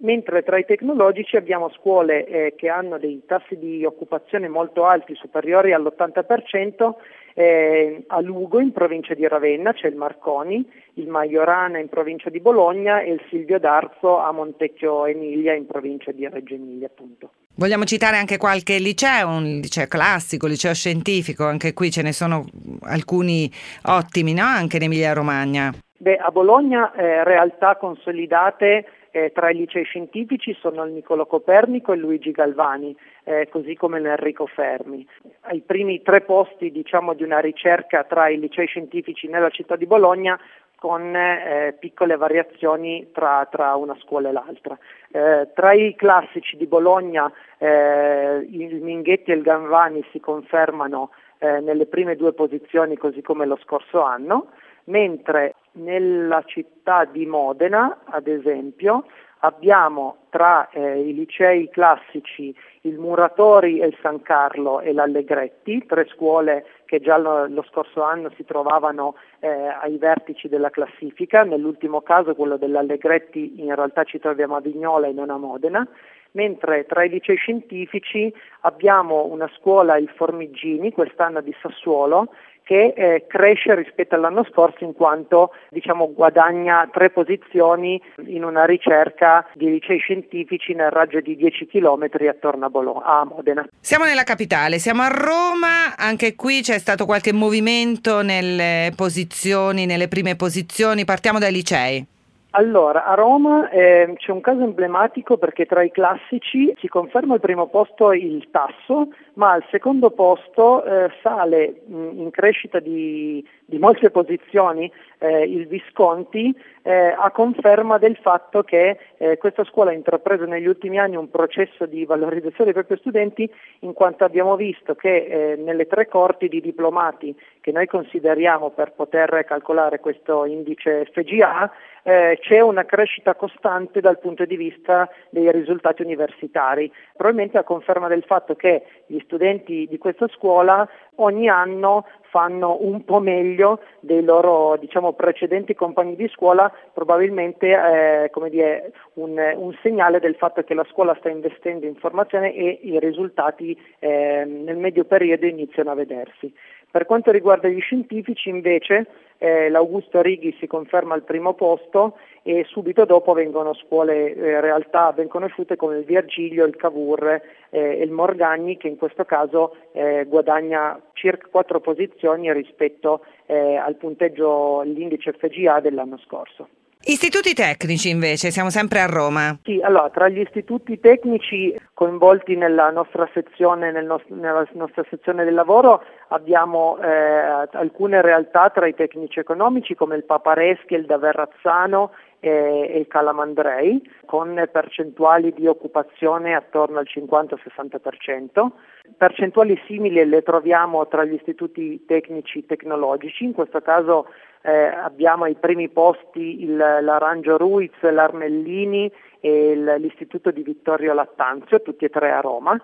mentre 0.02 0.44
tra 0.44 0.58
i 0.58 0.66
tecnologici 0.66 1.38
abbiamo 1.38 1.70
scuole 1.70 2.26
eh, 2.26 2.54
che 2.56 2.70
hanno 2.70 2.98
dei 2.98 3.24
tassi 3.26 3.58
di 3.58 3.86
occupazione 3.86 4.50
molto 4.50 4.86
alti, 4.86 5.16
superiori 5.16 5.74
all'80%, 5.74 6.94
eh, 7.34 8.04
a 8.08 8.20
Lugo 8.20 8.60
in 8.60 8.74
provincia 8.74 9.14
di 9.14 9.26
Ravenna 9.26 9.72
c'è 9.72 9.88
il 9.88 9.96
Marconi, 9.96 10.70
il 10.96 11.08
Maiorana 11.08 11.80
in 11.80 11.88
provincia 11.88 12.30
di 12.30 12.42
Bologna 12.42 13.00
e 13.00 13.14
il 13.14 13.22
Silvio 13.30 13.58
D'Arzo 13.58 14.18
a 14.18 14.32
Montecchio 14.34 15.06
Emilia 15.06 15.54
in 15.54 15.66
provincia 15.66 16.12
di 16.12 16.28
Reggio 16.28 16.56
Emilia 16.56 16.88
appunto. 16.88 17.32
Vogliamo 17.56 17.84
citare 17.84 18.18
anche 18.18 18.38
qualche 18.38 18.80
liceo, 18.80 19.28
un 19.28 19.60
liceo 19.62 19.88
classico, 19.88 20.46
un 20.46 20.52
liceo 20.52 20.74
scientifico, 20.74 21.46
anche 21.46 21.74
qui 21.74 21.92
ce 21.92 22.02
ne 22.02 22.14
sono 22.14 22.46
alcuni 22.84 23.52
ottimi, 23.84 24.34
no? 24.34 24.44
Anche 24.44 24.78
in 24.78 24.84
Emilia 24.84 25.14
Romagna. 25.14 25.72
Beh, 25.98 26.16
a 26.16 26.32
Bologna 26.32 26.92
eh, 26.94 27.24
realtà 27.24 27.76
consolidate 27.76 28.86
eh, 29.12 29.32
tra 29.34 29.52
i 29.52 29.56
licei 29.56 29.84
scientifici 29.84 30.56
sono 30.60 30.84
il 30.86 30.94
Niccolo 30.94 31.26
Copernico 31.26 31.94
e 31.94 31.98
Luigi 31.98 32.32
Galvani, 32.32 32.96
eh, 33.26 33.48
così 33.52 33.76
come 33.76 34.00
l'Enrico 34.00 34.48
Fermi. 34.48 35.06
Ai 35.42 35.62
primi 35.62 36.02
tre 36.02 36.22
posti 36.22 36.72
diciamo, 36.72 37.14
di 37.14 37.24
una 37.24 37.40
ricerca 37.40 38.04
tra 38.04 38.30
i 38.30 38.40
licei 38.40 38.68
scientifici 38.68 39.28
nella 39.28 39.50
città 39.50 39.76
di 39.76 39.86
Bologna 39.86 40.40
con 40.82 41.16
eh, 41.16 41.76
piccole 41.78 42.18
variazioni 42.18 43.10
tra, 43.12 43.48
tra, 43.52 43.76
una 43.76 43.96
scuola 44.02 44.30
e 44.30 44.32
l'altra. 44.32 44.76
Eh, 45.12 45.50
tra 45.54 45.74
i 45.74 45.94
classici 45.96 46.58
di 46.58 46.66
Bologna 46.66 47.32
eh, 47.60 48.48
il 48.50 48.82
Minghetti 48.82 49.30
e 49.30 49.36
il 49.36 49.44
Galvani 49.44 50.04
si 50.12 50.20
confermano 50.20 51.12
eh, 51.38 51.60
nelle 51.60 51.86
prime 51.86 52.16
due 52.16 52.34
posizioni 52.34 52.98
così 52.98 53.22
come 53.22 53.46
lo 53.46 53.60
scorso 53.62 54.02
anno, 54.02 54.48
mentre 54.86 55.54
nella 55.74 56.42
città 56.48 57.06
di 57.06 57.28
Modena, 57.28 58.00
ad 58.06 58.26
esempio, 58.26 59.06
abbiamo 59.42 60.18
tra 60.30 60.70
eh, 60.70 61.00
i 61.00 61.14
licei 61.14 61.70
classici 61.70 62.56
il 62.82 62.98
Muratori 62.98 63.80
e 63.80 63.88
il 63.88 63.98
San 64.02 64.22
Carlo 64.22 64.80
e 64.80 64.94
l'Allegretti, 64.94 65.86
tre 65.86 66.08
scuole 66.08 66.66
che 66.86 67.00
già 67.00 67.18
lo, 67.18 67.48
lo 67.48 67.64
scorso 67.70 68.02
anno 68.02 68.32
si 68.36 68.44
trovavano 68.44 69.16
eh, 69.40 69.48
ai 69.48 69.98
vertici 69.98 70.48
della 70.48 70.70
classifica, 70.70 71.44
nell'ultimo 71.44 72.02
caso 72.02 72.36
quello 72.36 72.58
dell'Allegretti 72.58 73.62
in 73.62 73.76
realtà 73.76 74.04
ci 74.04 74.20
troviamo 74.20 74.56
a 74.56 74.62
Vignola 74.62 75.08
e 75.08 75.12
non 75.12 75.30
a 75.30 75.38
Modena, 75.38 75.88
mentre 76.32 76.86
tra 76.86 77.04
i 77.04 77.10
licei 77.10 77.36
scientifici 77.36 78.34
abbiamo 78.62 79.26
una 79.26 79.50
scuola, 79.58 79.98
il 79.98 80.10
Formigini, 80.10 80.92
quest'anno 80.92 81.42
di 81.42 81.54
Sassuolo, 81.62 82.34
che 82.72 82.94
eh, 82.96 83.26
cresce 83.28 83.76
rispetto 83.76 84.16
all'anno 84.16 84.46
scorso 84.50 84.86
in 84.86 84.94
quanto 84.94 85.52
diciamo, 85.72 86.14
guadagna 86.14 86.90
tre 86.90 87.10
posizioni 87.10 88.02
in 88.28 88.46
una 88.46 88.64
ricerca 88.64 89.46
di 89.56 89.70
licei 89.70 89.98
scientifici 89.98 90.74
nel 90.74 90.90
raggio 90.90 91.20
di 91.20 91.36
10 91.36 91.68
km 91.68 92.08
attorno 92.30 92.68
a, 92.68 92.70
Bologna, 92.70 93.04
a 93.04 93.26
Modena. 93.26 93.68
Siamo 93.78 94.06
nella 94.06 94.24
capitale, 94.24 94.80
siamo 94.80 95.02
a 95.02 95.10
Roma, 95.10 95.98
anche 95.98 96.34
qui 96.36 96.62
c'è 96.62 96.80
stato 96.80 97.04
qualche 97.06 97.34
movimento 97.34 98.22
nelle 98.22 98.94
posizioni, 98.96 99.86
nelle 99.86 100.08
prime 100.08 100.38
posizioni, 100.38 101.04
partiamo 101.04 101.40
dai 101.40 101.52
licei. 101.52 102.08
Allora, 102.54 103.06
a 103.06 103.14
Roma 103.14 103.70
eh, 103.70 104.14
c'è 104.18 104.32
un 104.32 104.42
caso 104.42 104.62
emblematico 104.62 105.38
perché 105.38 105.66
tra 105.66 105.84
i 105.84 105.92
classici 105.92 106.74
si 106.80 106.88
conferma 106.90 107.36
al 107.36 107.40
primo 107.40 107.68
posto 107.68 108.12
il 108.12 108.50
Tasso, 108.52 109.08
ma 109.34 109.52
al 109.52 109.64
secondo 109.70 110.12
posto 110.12 110.84
eh, 110.84 111.10
sale 111.22 111.82
mh, 111.86 112.10
in 112.16 112.30
crescita 112.32 112.80
di, 112.80 113.46
di 113.66 113.78
molte 113.78 114.10
posizioni 114.10 114.92
eh, 115.20 115.44
il 115.44 115.68
Visconti 115.68 116.54
eh, 116.82 117.16
a 117.18 117.32
conferma 117.32 117.98
del 117.98 118.18
fatto 118.18 118.64
che 118.64 118.98
eh, 119.18 119.38
questa 119.38 119.64
scuola 119.64 119.92
ha 119.92 119.94
intrapreso 119.94 120.46
negli 120.46 120.68
ultimi 120.68 121.00
anni 121.00 121.16
un 121.16 121.30
processo 121.30 121.86
di 121.86 122.06
valorizzazione 122.06 122.72
dei 122.72 122.74
propri 122.74 122.98
studenti 122.98 123.50
in 123.80 123.94
quanto 123.94 124.24
abbiamo 124.24 124.56
visto 124.56 124.96
che 124.96 125.16
eh, 125.16 125.56
nelle 125.58 125.88
tre 125.88 126.08
corti 126.08 126.48
di 126.48 126.60
diplomati 126.60 127.36
che 127.62 127.72
noi 127.72 127.86
consideriamo 127.86 128.72
per 128.72 128.94
poter 128.94 129.46
calcolare 129.46 130.00
questo 130.00 130.46
indice 130.46 131.06
FGA 131.14 131.72
eh, 132.04 132.40
c'è 132.42 132.60
una 132.60 132.84
crescita 132.86 133.36
costante 133.36 134.02
dal 134.02 134.20
punto 134.20 134.46
di 134.46 134.56
vista 134.56 135.10
dei 135.30 135.52
risultati 135.52 136.02
universitari, 136.02 136.92
probabilmente 137.16 137.58
a 137.58 137.64
conferma 137.64 138.08
del 138.08 138.24
fatto 138.24 138.56
che 138.56 138.84
gli 139.06 139.20
studenti 139.24 139.88
di 139.90 139.98
questa 139.98 140.28
scuola 140.28 140.88
ogni 141.16 141.48
anno 141.50 142.06
fanno 142.32 142.78
un 142.80 143.04
po' 143.04 143.20
meglio 143.20 143.82
dei 144.00 144.24
loro 144.24 144.78
diciamo, 144.78 145.14
precedenti 145.14 145.76
compagni 145.76 146.16
di 146.16 146.30
scuola, 146.30 146.72
probabilmente 146.94 147.68
eh, 147.68 148.30
come 148.30 148.50
dire, 148.50 148.94
un, 149.16 149.38
un, 149.58 149.78
segnale 149.82 150.20
del 150.20 150.36
fatto 150.36 150.64
che 150.64 150.74
la 150.74 150.86
scuola 150.90 151.16
sta 151.20 151.30
investendo 151.30 151.86
in 151.86 151.96
formazione 151.96 152.54
e 152.54 152.80
i 152.84 153.00
risultati 153.00 153.78
eh, 154.00 154.46
nel 154.46 154.78
medio 154.78 155.04
periodo 155.04 155.46
iniziano 155.46 155.92
a 155.92 155.96
vedersi. 155.96 156.54
Per 156.90 157.06
quanto 157.06 157.32
riguarda 157.32 157.70
gli 157.70 157.80
scientifici 157.80 158.50
invece 158.50 159.08
eh, 159.38 159.70
l'Augusto 159.70 160.22
Righi 160.22 160.56
si 160.60 160.68
conferma 160.68 161.14
al 161.14 161.24
primo 161.24 161.54
posto 161.54 162.18
e 162.44 162.66
subito 162.68 163.06
dopo 163.06 163.34
vengono 163.34 163.74
scuole 163.74 164.36
eh, 164.36 164.62
realtà 164.62 165.14
ben 165.14 165.28
conosciute 165.28 165.76
come 165.78 165.98
il 165.98 166.04
Virgilio, 166.04 166.66
il 166.66 166.76
Cavour 166.76 167.42
eh, 167.72 168.02
il 168.04 168.12
Morgagni 168.12 168.78
che 168.78 168.88
in 168.88 168.98
questo 168.98 169.26
caso 169.26 169.76
eh, 169.94 170.26
guadagna 170.28 171.02
circa 171.14 171.48
quattro 171.50 171.80
posizioni 171.80 172.54
rispetto 172.54 173.26
eh, 173.48 173.76
al 173.76 173.96
punteggio, 173.96 174.82
l'indice 174.84 175.34
FGA 175.34 175.80
dell'anno 175.80 176.20
scorso. 176.20 176.68
Istituti 177.04 177.56
tecnici 177.56 178.10
invece, 178.10 178.52
siamo 178.52 178.70
sempre 178.70 179.00
a 179.00 179.08
Roma. 179.08 179.58
Sì, 179.64 179.80
allora 179.82 180.12
tra 180.12 180.30
gli 180.30 180.40
istituti 180.40 181.00
tecnici 181.00 181.76
coinvolti 181.96 182.56
nella 182.56 182.92
nostra 182.92 183.28
sezione, 183.34 183.92
nel 183.92 184.06
nost- 184.06 184.30
nella 184.30 184.68
nostra 184.74 185.04
sezione 185.10 185.44
del 185.44 185.56
lavoro 185.56 186.04
abbiamo 186.28 187.00
eh, 187.02 187.68
alcune 187.72 188.22
realtà 188.22 188.70
tra 188.70 188.86
i 188.86 188.94
tecnici 188.94 189.40
economici 189.40 189.96
come 189.96 190.16
il 190.16 190.26
Papareschi, 190.26 190.94
il 190.94 191.08
da 191.08 191.18
Verrazzano 191.18 192.12
e, 192.42 192.98
il 192.98 193.08
Calamandrei 193.08 194.02
con 194.26 194.68
percentuali 194.70 195.54
di 195.54 195.68
occupazione 195.68 196.54
attorno 196.56 196.98
al 196.98 197.08
50-60%. 197.08 198.68
Percentuali 199.16 199.80
simili 199.86 200.26
le 200.26 200.42
troviamo 200.42 201.08
tra 201.08 201.24
gli 201.24 201.34
istituti 201.34 202.04
tecnici 202.06 202.66
tecnologici, 202.66 203.46
in 203.46 203.54
questo 203.54 203.80
caso 203.82 204.28
eh, 204.64 204.72
abbiamo 204.72 205.46
ai 205.46 205.56
primi 205.56 205.90
posti 205.90 206.64
il, 206.64 206.76
l'Arancio 206.76 207.58
Ruiz, 207.58 207.94
l'Armellini 208.02 209.12
e 209.40 209.76
l'Istituto 209.98 210.52
di 210.52 210.64
Vittorio 210.64 211.14
Lattanzio, 211.14 211.82
tutti 211.82 212.06
e 212.06 212.10
tre 212.10 212.32
a 212.32 212.42
Roma. 212.42 212.80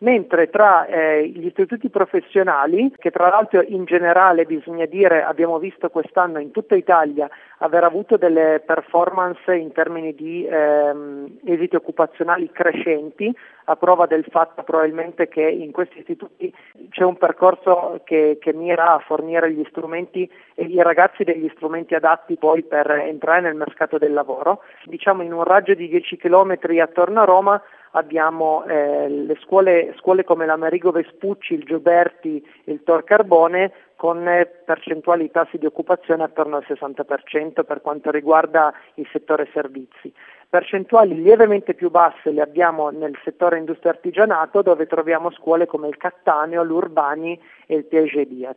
Mentre 0.00 0.48
tra 0.48 0.86
eh, 0.86 1.26
gli 1.28 1.46
istituti 1.46 1.90
professionali, 1.90 2.92
che 2.96 3.10
tra 3.10 3.28
l'altro 3.28 3.62
in 3.62 3.84
generale 3.84 4.44
bisogna 4.44 4.86
dire 4.86 5.22
abbiamo 5.22 5.58
visto 5.58 5.90
quest'anno 5.90 6.38
in 6.38 6.52
tutta 6.52 6.74
Italia 6.74 7.28
aver 7.58 7.84
avuto 7.84 8.16
delle 8.16 8.62
performance 8.64 9.54
in 9.54 9.72
termini 9.72 10.14
di 10.14 10.46
ehm, 10.46 11.40
esiti 11.44 11.76
occupazionali 11.76 12.50
crescenti, 12.50 13.34
a 13.64 13.76
prova 13.76 14.06
del 14.06 14.24
fatto 14.30 14.62
probabilmente 14.62 15.28
che 15.28 15.42
in 15.42 15.70
questi 15.70 15.98
istituti 15.98 16.52
c'è 16.88 17.04
un 17.04 17.18
percorso 17.18 18.00
che, 18.04 18.38
che 18.40 18.54
mira 18.54 18.94
a 18.94 18.98
fornire 19.00 19.52
gli 19.52 19.64
strumenti 19.68 20.28
e 20.54 20.64
i 20.64 20.82
ragazzi 20.82 21.24
degli 21.24 21.50
strumenti 21.54 21.94
adatti 21.94 22.36
poi 22.36 22.62
per 22.62 22.90
entrare 22.90 23.42
nel 23.42 23.54
mercato 23.54 23.98
del 23.98 24.14
lavoro. 24.14 24.62
Diciamo 24.84 25.22
in 25.22 25.34
un 25.34 25.44
raggio 25.44 25.74
di 25.74 25.88
10 25.88 26.16
km 26.16 26.56
attorno 26.80 27.20
a 27.20 27.24
Roma 27.24 27.62
abbiamo 27.92 28.64
eh, 28.64 29.08
le 29.08 29.36
scuole, 29.42 29.94
scuole, 29.98 30.24
come 30.24 30.46
l'Amerigo 30.46 30.90
Vespucci, 30.90 31.54
il 31.54 31.64
Gioberti 31.64 32.44
e 32.64 32.72
il 32.72 32.82
Tor 32.82 33.04
Carbone 33.04 33.72
con 33.96 34.26
eh, 34.26 34.46
percentuali 34.46 35.30
tassi 35.30 35.58
di 35.58 35.66
occupazione 35.66 36.22
attorno 36.22 36.56
al 36.56 36.64
60% 36.66 37.64
per 37.64 37.80
quanto 37.80 38.10
riguarda 38.10 38.72
il 38.94 39.06
settore 39.12 39.48
servizi. 39.52 40.12
Percentuali 40.50 41.22
lievemente 41.22 41.74
più 41.74 41.90
basse 41.90 42.32
le 42.32 42.40
abbiamo 42.40 42.90
nel 42.90 43.16
settore 43.22 43.58
industria 43.58 43.92
artigianato 43.92 44.62
dove 44.62 44.88
troviamo 44.88 45.30
scuole 45.30 45.66
come 45.66 45.86
il 45.86 45.96
Cattaneo, 45.96 46.64
l'Urbani 46.64 47.40
e 47.68 47.76
il 47.76 47.84
Piaget 47.84 48.26
Diaz. 48.26 48.56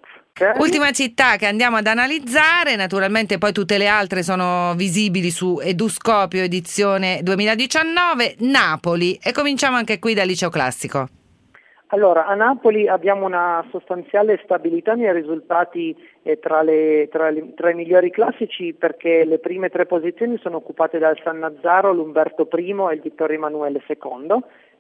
Ultima 0.58 0.90
città 0.90 1.36
che 1.36 1.46
andiamo 1.46 1.78
ad 1.78 1.86
analizzare, 1.86 2.76
naturalmente 2.76 3.38
poi 3.38 3.52
tutte 3.52 3.78
le 3.78 3.86
altre 3.86 4.24
sono 4.24 4.74
visibili 4.76 5.30
su 5.30 5.60
Eduscopio 5.62 6.42
edizione 6.42 7.20
2019, 7.22 8.38
Napoli 8.40 9.20
e 9.24 9.32
cominciamo 9.32 9.78
anche 9.78 10.00
qui 10.00 10.16
dal 10.16 10.26
liceo 10.26 10.50
classico. 10.50 11.08
Allora, 11.94 12.26
a 12.26 12.34
Napoli 12.34 12.88
abbiamo 12.88 13.28
una 13.28 13.64
sostanziale 13.70 14.42
stabilità 14.44 14.96
nei 14.96 15.14
risultati 15.14 15.96
tra, 16.40 16.62
le, 16.62 17.10
tra, 17.12 17.30
le, 17.30 17.54
tra, 17.54 17.70
i 17.70 17.76
migliori 17.76 18.10
classici 18.10 18.74
perché 18.74 19.26
le 19.26 19.40
prime 19.40 19.70
tre 19.70 19.86
posizioni 19.86 20.38
sono 20.38 20.58
occupate 20.58 20.98
dal 20.98 21.20
San 21.24 21.40
Nazzaro, 21.40 21.92
l'Umberto 21.92 22.48
I 22.52 22.70
e 22.70 22.94
il 22.94 23.02
Vittorio 23.02 23.36
Emanuele 23.36 23.82
II, 23.86 24.40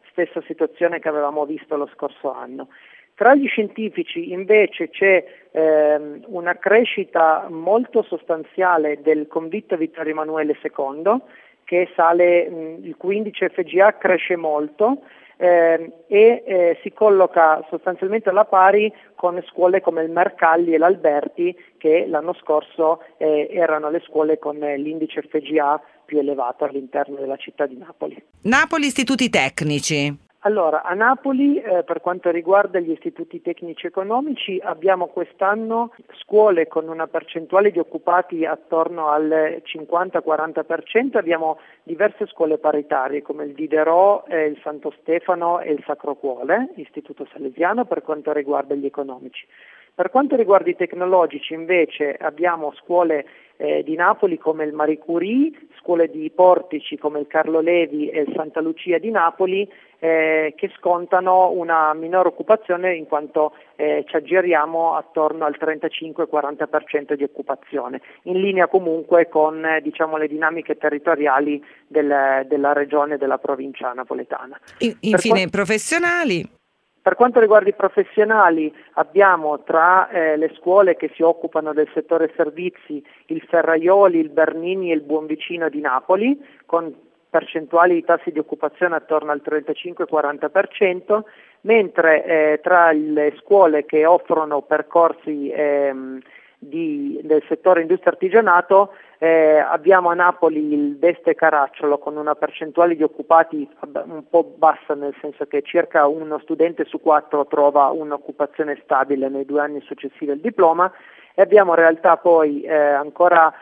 stessa 0.09 0.41
situazione 0.45 0.99
che 0.99 1.09
avevamo 1.09 1.45
visto 1.45 1.75
lo 1.75 1.89
scorso 1.93 2.31
anno. 2.33 2.69
Tra 3.15 3.35
gli 3.35 3.47
scientifici 3.47 4.31
invece 4.31 4.89
c'è 4.89 5.23
ehm, 5.51 6.23
una 6.27 6.55
crescita 6.55 7.47
molto 7.49 8.01
sostanziale 8.01 9.01
del 9.01 9.27
convitto 9.27 9.77
Vittorio 9.77 10.11
Emanuele 10.13 10.57
II 10.61 11.21
che 11.63 11.89
sale, 11.95 12.49
mh, 12.49 12.85
il 12.85 12.95
15 12.97 13.49
FGA 13.49 13.97
cresce 13.97 14.35
molto 14.35 15.03
eh, 15.43 15.91
e 16.07 16.43
eh, 16.45 16.79
si 16.81 16.93
colloca 16.93 17.65
sostanzialmente 17.69 18.29
alla 18.29 18.45
pari 18.45 18.91
con 19.13 19.43
scuole 19.49 19.81
come 19.81 20.01
il 20.01 20.09
Mercalli 20.09 20.73
e 20.73 20.77
l'Alberti 20.77 21.53
che 21.77 22.05
l'anno 22.07 22.33
scorso 22.33 23.01
eh, 23.17 23.49
erano 23.51 23.89
le 23.89 24.01
scuole 24.05 24.39
con 24.39 24.55
l'indice 24.55 25.21
FGA 25.21 25.81
più 26.05 26.19
elevato 26.19 26.63
all'interno 26.63 27.17
della 27.17 27.35
città 27.35 27.65
di 27.65 27.77
Napoli. 27.77 28.23
Napoli 28.43 28.85
Istituti 28.85 29.29
Tecnici. 29.29 30.31
Allora, 30.45 30.83
a 30.83 30.93
Napoli 30.93 31.57
eh, 31.57 31.83
per 31.83 32.01
quanto 32.01 32.29
riguarda 32.29 32.77
gli 32.79 32.91
istituti 32.91 33.41
tecnici 33.41 33.87
economici 33.87 34.59
abbiamo 34.61 35.07
quest'anno 35.07 35.93
scuole 36.19 36.67
con 36.67 36.89
una 36.89 37.07
percentuale 37.07 37.71
di 37.71 37.79
occupati 37.79 38.45
attorno 38.45 39.07
al 39.07 39.61
50-40%, 39.63 41.15
abbiamo 41.15 41.59
diverse 41.83 42.25
scuole 42.27 42.57
paritarie 42.57 43.21
come 43.21 43.45
il 43.45 43.53
Diderot, 43.53 44.29
eh, 44.29 44.47
il 44.47 44.59
Santo 44.61 44.93
Stefano 44.99 45.61
e 45.61 45.71
il 45.71 45.81
Sacro 45.85 46.15
Cuore, 46.15 46.71
Istituto 46.75 47.25
Salesiano 47.31 47.85
per 47.85 48.01
quanto 48.01 48.33
riguarda 48.33 48.75
gli 48.75 48.85
economici. 48.85 49.47
Per 49.95 50.09
quanto 50.09 50.35
riguarda 50.35 50.71
i 50.71 50.75
tecnologici 50.75 51.53
invece 51.53 52.17
abbiamo 52.19 52.73
scuole 52.77 53.25
eh, 53.57 53.83
di 53.83 53.95
Napoli 53.95 54.39
come 54.39 54.63
il 54.63 54.73
Marie 54.73 54.97
Curie, 54.97 55.51
scuole 55.79 56.09
di 56.09 56.31
portici 56.33 56.97
come 56.97 57.19
il 57.19 57.27
Carlo 57.27 57.59
Levi 57.59 58.09
e 58.09 58.21
il 58.21 58.33
Santa 58.35 58.59
Lucia 58.59 58.97
di 58.97 59.11
Napoli 59.11 59.69
eh, 59.99 60.53
che 60.57 60.71
scontano 60.77 61.51
una 61.51 61.93
minore 61.93 62.29
occupazione 62.29 62.95
in 62.95 63.05
quanto 63.05 63.53
eh, 63.75 64.03
ci 64.07 64.15
aggiriamo 64.15 64.95
attorno 64.95 65.45
al 65.45 65.55
35-40% 65.59 67.13
di 67.13 67.23
occupazione, 67.23 68.01
in 68.23 68.41
linea 68.41 68.67
comunque 68.67 69.29
con 69.29 69.63
eh, 69.63 69.79
diciamo, 69.81 70.17
le 70.17 70.27
dinamiche 70.27 70.75
territoriali 70.75 71.63
del, 71.87 72.45
della 72.47 72.73
regione 72.73 73.13
e 73.13 73.17
della 73.17 73.37
provincia 73.37 73.93
napoletana. 73.93 74.59
In, 74.79 74.97
infine, 75.01 75.41
per 75.41 75.49
professionali? 75.51 76.61
Per 77.03 77.15
quanto 77.15 77.41
riguarda 77.41 77.67
i 77.67 77.73
professionali 77.73 78.73
abbiamo 78.93 79.61
tra 79.63 80.07
eh, 80.07 80.37
le 80.37 80.53
scuole 80.55 80.95
che 80.95 81.11
si 81.13 81.21
occupano 81.21 81.73
del 81.73 81.89
settore 81.93 82.31
servizi 82.33 83.05
il 83.25 83.41
Ferraioli, 83.41 84.19
il 84.19 84.29
Bernini 84.29 84.89
e 84.89 84.95
il 84.95 85.01
Buonvicino 85.01 85.67
di 85.67 85.81
Napoli 85.81 86.41
con 86.65 86.95
percentuali 87.29 87.95
di 87.95 88.05
tassi 88.05 88.31
di 88.31 88.39
occupazione 88.39 88.95
attorno 88.95 89.33
al 89.33 89.41
35-40%, 89.43 91.23
mentre 91.61 92.23
eh, 92.23 92.59
tra 92.63 92.93
le 92.93 93.35
scuole 93.37 93.83
che 93.83 94.05
offrono 94.05 94.61
percorsi 94.61 95.49
ehm, 95.49 96.21
di, 96.67 97.19
del 97.23 97.43
settore 97.47 97.81
industria 97.81 98.11
artigianato 98.11 98.93
eh, 99.17 99.57
abbiamo 99.57 100.09
a 100.09 100.13
Napoli 100.13 100.73
il 100.73 100.97
Deste 100.97 101.33
Caracciolo 101.33 101.97
con 101.97 102.17
una 102.17 102.35
percentuale 102.35 102.95
di 102.95 103.03
occupati 103.03 103.69
un 104.05 104.23
po' 104.29 104.43
bassa, 104.57 104.95
nel 104.95 105.15
senso 105.21 105.45
che 105.45 105.61
circa 105.61 106.07
uno 106.07 106.39
studente 106.39 106.83
su 106.85 106.99
quattro 106.99 107.45
trova 107.45 107.87
un'occupazione 107.87 108.79
stabile 108.83 109.29
nei 109.29 109.45
due 109.45 109.61
anni 109.61 109.81
successivi 109.81 110.31
al 110.31 110.39
diploma 110.39 110.91
e 111.35 111.41
abbiamo 111.41 111.73
realtà 111.73 112.17
poi 112.17 112.63
eh, 112.63 112.73
ancora 112.73 113.53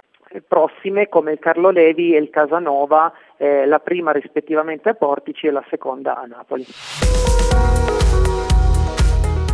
prossime 0.48 1.10
come 1.10 1.34
il 1.34 1.40
Carlo 1.40 1.70
Levi 1.70 2.16
e 2.16 2.20
il 2.20 2.30
Casanova, 2.30 3.12
eh, 3.38 3.66
la 3.66 3.80
prima 3.80 4.12
rispettivamente 4.12 4.90
a 4.90 4.94
Portici 4.94 5.48
e 5.48 5.52
la 5.52 5.64
seconda 5.70 6.18
a 6.18 6.26
Napoli. 6.26 6.66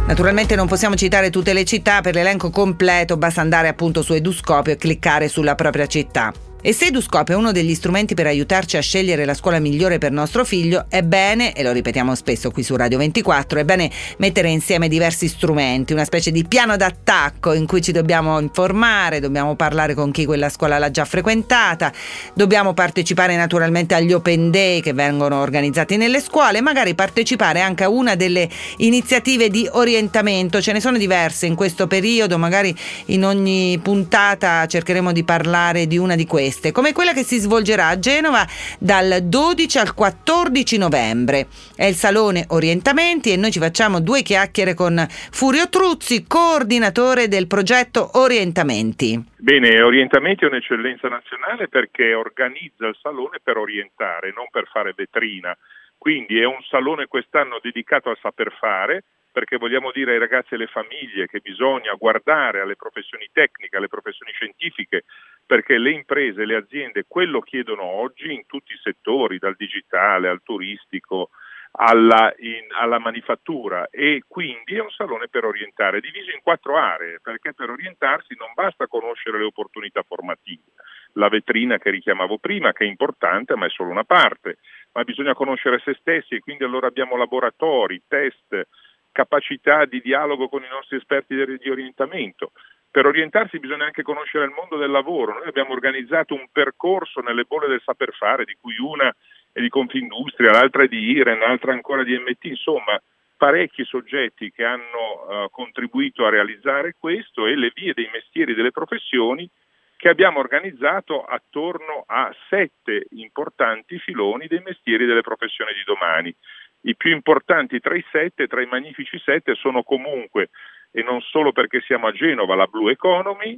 Naturalmente 0.08 0.56
non 0.56 0.68
possiamo 0.68 0.96
citare 0.96 1.30
tutte 1.30 1.52
le 1.52 1.66
città, 1.66 2.00
per 2.00 2.16
l'elenco 2.16 2.50
completo 2.50 3.18
basta 3.18 3.42
andare 3.42 3.68
appunto 3.68 4.02
su 4.02 4.14
Eduscopio 4.14 4.72
e 4.72 4.78
cliccare 4.78 5.28
sulla 5.28 5.54
propria 5.54 5.86
città. 5.86 6.32
E 6.68 6.74
se 6.74 6.88
Eduscope 6.88 7.32
è 7.32 7.36
uno 7.38 7.54
degli 7.54 7.74
strumenti 7.74 8.14
per 8.14 8.28
aiutarci 8.28 8.76
a 8.76 8.82
scegliere 8.82 9.24
la 9.24 9.34
scuola 9.34 9.58
migliore 9.58 10.00
per 10.00 10.12
nostro 10.12 10.44
figlio, 10.44 10.88
è 10.90 11.02
bene, 11.02 11.54
e 11.54 11.64
lo 11.64 11.72
ripetiamo 11.72 12.14
spesso 12.14 12.52
qui 12.52 12.62
su 12.62 12.76
Radio 12.76 12.98
24, 12.98 13.62
è 13.62 13.90
mettere 14.18 14.50
insieme 14.50 14.90
diversi 14.90 15.30
strumenti, 15.30 15.94
una 15.94 16.04
specie 16.04 16.30
di 16.30 16.44
piano 16.44 16.76
d'attacco 16.76 17.54
in 17.54 17.66
cui 17.66 17.82
ci 17.82 17.94
dobbiamo 17.94 18.38
informare, 18.42 19.22
dobbiamo 19.22 19.56
parlare 19.56 19.94
con 19.94 20.12
chi 20.12 20.26
quella 20.26 20.50
scuola 20.50 20.78
l'ha 20.78 20.92
già 20.92 21.06
frequentata, 21.06 21.90
dobbiamo 22.34 22.74
partecipare 22.74 23.38
naturalmente 23.38 23.96
agli 23.96 24.12
open 24.12 24.52
day 24.52 24.82
che 24.82 24.92
vengono 24.92 25.40
organizzati 25.40 25.96
nelle 25.96 26.20
scuole, 26.20 26.60
magari 26.60 26.96
partecipare 26.96 27.62
anche 27.62 27.86
a 27.86 27.90
una 27.90 28.16
delle 28.16 28.50
iniziative 28.80 29.50
di 29.50 29.66
orientamento, 29.72 30.60
ce 30.60 30.74
ne 30.74 30.82
sono 30.82 30.98
diverse 30.98 31.46
in 31.46 31.56
questo 31.56 31.88
periodo, 31.88 32.38
magari 32.38 32.76
in 33.06 33.24
ogni 33.24 33.80
puntata 33.82 34.66
cercheremo 34.66 35.14
di 35.14 35.24
parlare 35.24 35.88
di 35.88 35.98
una 35.98 36.18
di 36.18 36.26
queste 36.26 36.56
queste, 36.58 36.72
come 36.72 36.94
quella 36.94 37.14
che 37.14 37.24
si 37.24 37.38
svolgerà 37.38 37.88
a 37.88 38.00
Genova 38.00 38.44
dal 38.80 39.22
12 39.24 39.78
al 39.78 39.94
14 39.94 40.78
novembre. 40.78 41.48
È 41.76 41.86
il 41.86 41.94
Salone 41.94 42.46
Orientamenti 42.50 43.32
e 43.32 43.38
noi 43.38 43.52
ci 43.52 43.60
facciamo 43.60 44.02
due 44.02 44.24
chiacchiere 44.24 44.74
con 44.74 44.98
Furio 45.08 45.70
Truzzi, 45.70 46.26
coordinatore 46.28 47.28
del 47.28 47.48
progetto 47.48 48.18
Orientamenti. 48.18 49.24
Bene, 49.38 49.82
Orientamenti 49.82 50.44
è 50.44 50.48
un'eccellenza 50.48 51.08
nazionale 51.08 51.68
perché 51.68 52.14
organizza 52.14 52.88
il 52.88 52.98
salone 53.02 53.40
per 53.42 53.58
orientare, 53.58 54.34
non 54.36 54.48
per 54.50 54.68
fare 54.72 54.94
vetrina. 54.96 55.56
Quindi 55.98 56.40
è 56.40 56.46
un 56.46 56.62
salone 56.70 57.06
quest'anno 57.08 57.60
dedicato 57.62 58.10
al 58.10 58.18
saper 58.22 58.52
fare, 58.60 59.04
perché 59.38 59.58
vogliamo 59.58 59.92
dire 59.92 60.14
ai 60.14 60.20
ragazzi 60.20 60.54
e 60.54 60.56
alle 60.56 60.66
famiglie 60.66 61.28
che 61.28 61.40
bisogna 61.40 61.94
guardare 61.94 62.62
alle 62.62 62.76
professioni 62.76 63.30
tecniche, 63.32 63.78
alle 63.78 63.88
professioni 63.88 64.32
scientifiche, 64.32 65.04
perché 65.48 65.78
le 65.78 65.92
imprese, 65.92 66.46
le 66.46 66.56
aziende 66.56 67.06
quello 67.08 67.40
chiedono 67.40 67.84
oggi 67.84 68.34
in 68.34 68.46
tutti 68.46 68.74
i 68.74 68.80
settori, 68.84 69.40
dal 69.40 69.56
digitale 69.56 70.28
al 70.28 70.44
turistico 70.44 71.30
alla, 71.72 72.34
in, 72.40 72.68
alla 72.72 73.00
manifattura. 73.00 73.88
E 73.90 74.24
quindi 74.28 74.76
è 74.76 74.82
un 74.82 74.90
salone 74.90 75.30
per 75.30 75.46
orientare, 75.46 76.02
diviso 76.02 76.32
in 76.32 76.42
quattro 76.44 76.78
aree, 76.78 77.20
perché 77.22 77.54
per 77.54 77.70
orientarsi 77.70 78.36
non 78.38 78.52
basta 78.54 78.88
conoscere 78.88 79.40
le 79.40 79.46
opportunità 79.46 80.04
formative, 80.04 80.74
la 81.14 81.30
vetrina 81.30 81.78
che 81.78 81.92
richiamavo 81.92 82.38
prima, 82.40 82.74
che 82.74 82.84
è 82.84 82.88
importante 82.88 83.56
ma 83.56 83.68
è 83.68 83.70
solo 83.70 83.90
una 83.90 84.04
parte, 84.04 84.58
ma 84.92 85.04
bisogna 85.04 85.34
conoscere 85.34 85.80
se 85.80 85.96
stessi 86.00 86.36
e 86.36 86.40
quindi 86.40 86.66
allora 86.66 86.88
abbiamo 86.88 87.16
laboratori, 87.16 88.04
test, 88.06 88.68
capacità 89.14 89.86
di 89.86 90.02
dialogo 90.02 90.50
con 90.50 90.64
i 90.64 90.70
nostri 90.70 90.98
esperti 90.98 91.36
di 91.36 91.70
orientamento. 91.70 92.52
Per 92.90 93.06
orientarsi 93.06 93.60
bisogna 93.60 93.86
anche 93.86 94.02
conoscere 94.02 94.46
il 94.46 94.54
mondo 94.56 94.78
del 94.78 94.90
lavoro. 94.90 95.34
Noi 95.34 95.48
abbiamo 95.48 95.74
organizzato 95.74 96.34
un 96.34 96.48
percorso 96.52 97.22
nelle 97.22 97.44
bolle 97.44 97.68
del 97.68 97.82
saper 97.84 98.14
fare, 98.14 98.46
di 98.46 98.58
cui 98.60 98.76
una 98.80 99.14
è 99.52 99.62
di 99.62 99.70
Confindustria, 99.70 100.52
l'altra 100.52 100.84
è 100.84 100.88
di 100.88 101.12
IREN, 101.12 101.40
l'altra 101.40 101.74
ancora 101.74 102.04
di 102.04 102.18
MT, 102.18 102.46
insomma 102.46 103.00
parecchi 103.38 103.86
soggetti 103.86 104.52
che 104.52 104.64
hanno 104.64 105.46
uh, 105.46 105.50
contribuito 105.52 106.26
a 106.26 106.30
realizzare 106.30 106.96
questo 107.00 107.46
e 107.46 107.56
le 107.56 107.72
vie 107.74 107.94
dei 107.94 108.10
mestieri 108.12 108.54
e 108.54 108.56
delle 108.56 108.72
professioni 108.72 109.48
che 109.96 110.10
abbiamo 110.10 110.40
organizzato 110.40 111.24
attorno 111.24 112.04
a 112.06 112.34
sette 112.50 113.08
importanti 113.12 113.98
filoni 114.00 114.48
dei 114.48 114.62
mestieri 114.64 115.04
e 115.04 115.08
delle 115.08 115.22
professioni 115.22 115.74
di 115.74 115.84
domani. 115.86 116.34
I 116.82 116.96
più 116.96 117.12
importanti 117.12 117.80
tra 117.80 117.96
i 117.96 118.06
sette, 118.12 118.48
tra 118.48 118.62
i 118.62 118.68
magnifici 118.68 119.20
sette, 119.20 119.56
sono 119.56 119.82
comunque, 119.84 120.50
e 120.92 121.04
non 121.04 121.22
solo 121.22 121.52
perché 121.52 121.82
siamo 121.82 122.08
a 122.08 122.12
Genova, 122.12 122.56
la 122.56 122.68
Blue 122.68 122.92
Economy, 122.92 123.58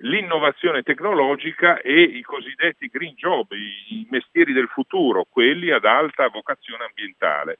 l'innovazione 0.00 0.82
tecnologica 0.82 1.80
e 1.80 2.00
i 2.00 2.22
cosiddetti 2.22 2.88
green 2.88 3.14
job, 3.14 3.50
i 3.52 4.06
mestieri 4.10 4.52
del 4.52 4.68
futuro, 4.68 5.26
quelli 5.28 5.70
ad 5.70 5.84
alta 5.84 6.28
vocazione 6.28 6.84
ambientale. 6.84 7.58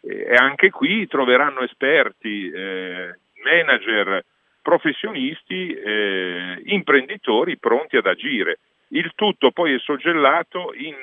E 0.00 0.34
anche 0.34 0.70
qui 0.70 1.06
troveranno 1.06 1.60
esperti, 1.60 2.50
eh, 2.50 3.18
manager, 3.42 4.24
professionisti, 4.60 5.74
eh, 5.74 6.60
imprenditori 6.66 7.58
pronti 7.58 7.96
ad 7.96 8.06
agire. 8.06 8.58
Il 8.88 9.12
tutto 9.14 9.50
poi 9.50 9.74
è 9.74 9.78
soggellato 9.78 10.72
in 10.74 10.96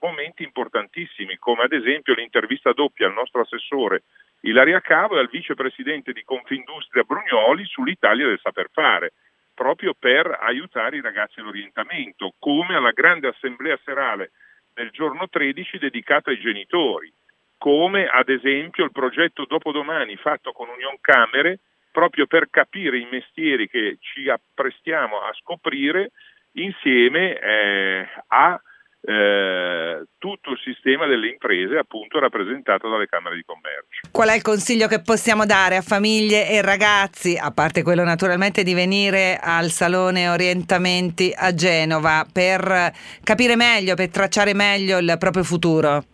momenti 0.00 0.42
importantissimi, 0.42 1.36
come 1.36 1.62
ad 1.62 1.72
esempio 1.72 2.14
l'intervista 2.14 2.72
doppia 2.72 3.06
al 3.06 3.12
nostro 3.12 3.42
assessore 3.42 4.02
Ilaria 4.44 4.80
Cavo 4.80 5.16
e 5.16 5.20
al 5.20 5.30
vicepresidente 5.30 6.12
di 6.12 6.22
Confindustria 6.22 7.02
Brugnoli 7.02 7.64
sull'Italia 7.64 8.26
del 8.26 8.40
saper 8.42 8.68
fare 8.72 9.12
proprio 9.54 9.94
per 9.98 10.38
aiutare 10.40 10.96
i 10.96 11.00
ragazzi 11.00 11.40
all'orientamento, 11.40 12.34
come 12.38 12.74
alla 12.74 12.90
grande 12.90 13.28
assemblea 13.28 13.78
serale 13.84 14.32
del 14.74 14.90
giorno 14.90 15.28
13 15.28 15.78
dedicata 15.78 16.30
ai 16.30 16.40
genitori, 16.40 17.10
come 17.56 18.06
ad 18.06 18.28
esempio 18.28 18.84
il 18.84 18.92
progetto 18.92 19.46
Dopodomani 19.46 20.16
fatto 20.16 20.52
con 20.52 20.68
Union 20.68 20.96
Camere 21.00 21.60
proprio 21.90 22.26
per 22.26 22.50
capire 22.50 22.98
i 22.98 23.08
mestieri 23.10 23.68
che 23.68 23.96
ci 24.00 24.28
apprestiamo 24.28 25.22
a 25.22 25.32
scoprire 25.34 26.10
insieme 26.54 27.38
eh, 27.38 28.08
a 28.26 28.60
eh, 29.06 30.02
tutto 30.16 30.50
il 30.52 30.58
sistema 30.64 31.06
delle 31.06 31.28
imprese 31.28 31.76
appunto 31.76 32.18
rappresentato 32.18 32.88
dalle 32.88 33.06
Camere 33.06 33.36
di 33.36 33.42
Commercio. 33.44 34.08
Qual 34.10 34.28
è 34.28 34.34
il 34.34 34.42
consiglio 34.42 34.86
che 34.86 35.02
possiamo 35.02 35.44
dare 35.44 35.76
a 35.76 35.82
famiglie 35.82 36.48
e 36.48 36.62
ragazzi, 36.62 37.36
a 37.36 37.52
parte 37.52 37.82
quello 37.82 38.02
naturalmente 38.02 38.62
di 38.62 38.72
venire 38.72 39.38
al 39.40 39.68
Salone 39.68 40.28
Orientamenti 40.28 41.32
a 41.36 41.52
Genova 41.52 42.24
per 42.32 42.92
capire 43.22 43.56
meglio, 43.56 43.94
per 43.94 44.10
tracciare 44.10 44.54
meglio 44.54 44.98
il 44.98 45.16
proprio 45.18 45.42
futuro? 45.42 46.04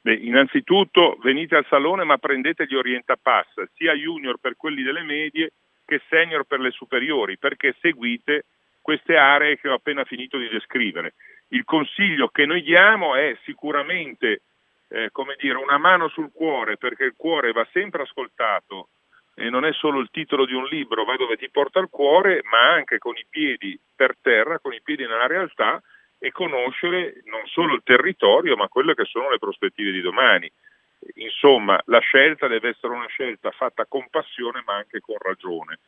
Beh, 0.00 0.14
innanzitutto 0.14 1.18
venite 1.22 1.54
al 1.54 1.66
salone 1.68 2.02
ma 2.02 2.16
prendete 2.16 2.66
gli 2.66 2.74
Orientapass, 2.74 3.62
sia 3.74 3.92
junior 3.92 4.38
per 4.40 4.56
quelli 4.56 4.82
delle 4.82 5.02
medie 5.02 5.52
che 5.84 6.00
senior 6.08 6.44
per 6.44 6.60
le 6.60 6.70
superiori, 6.70 7.38
perché 7.38 7.76
seguite 7.80 8.46
queste 8.80 9.16
aree 9.16 9.58
che 9.58 9.68
ho 9.68 9.74
appena 9.74 10.04
finito 10.04 10.38
di 10.38 10.48
descrivere. 10.48 11.14
Il 11.52 11.64
consiglio 11.64 12.28
che 12.28 12.46
noi 12.46 12.62
diamo 12.62 13.14
è 13.14 13.36
sicuramente 13.44 14.40
eh, 14.88 15.10
come 15.10 15.36
dire, 15.38 15.56
una 15.56 15.78
mano 15.78 16.08
sul 16.08 16.32
cuore, 16.32 16.76
perché 16.76 17.04
il 17.04 17.14
cuore 17.16 17.52
va 17.52 17.66
sempre 17.72 18.02
ascoltato 18.02 18.88
e 19.34 19.48
non 19.48 19.64
è 19.64 19.72
solo 19.72 20.00
il 20.00 20.08
titolo 20.10 20.44
di 20.44 20.52
un 20.52 20.64
libro, 20.64 21.04
va 21.04 21.16
dove 21.16 21.36
ti 21.36 21.48
porta 21.50 21.78
il 21.80 21.88
cuore, 21.90 22.42
ma 22.44 22.72
anche 22.72 22.98
con 22.98 23.16
i 23.16 23.26
piedi 23.28 23.78
per 23.94 24.16
terra, 24.20 24.58
con 24.58 24.72
i 24.74 24.82
piedi 24.82 25.06
nella 25.06 25.26
realtà 25.26 25.82
e 26.18 26.30
conoscere 26.30 27.22
non 27.24 27.46
solo 27.46 27.74
il 27.74 27.82
territorio, 27.82 28.56
ma 28.56 28.68
quelle 28.68 28.94
che 28.94 29.04
sono 29.04 29.30
le 29.30 29.38
prospettive 29.38 29.90
di 29.90 30.00
domani. 30.00 30.50
Insomma, 31.14 31.80
la 31.86 31.98
scelta 31.98 32.46
deve 32.46 32.70
essere 32.70 32.92
una 32.92 33.08
scelta 33.08 33.50
fatta 33.50 33.86
con 33.86 34.06
passione 34.08 34.62
ma 34.64 34.76
anche 34.76 35.00
con 35.00 35.16
ragione. 35.18 35.80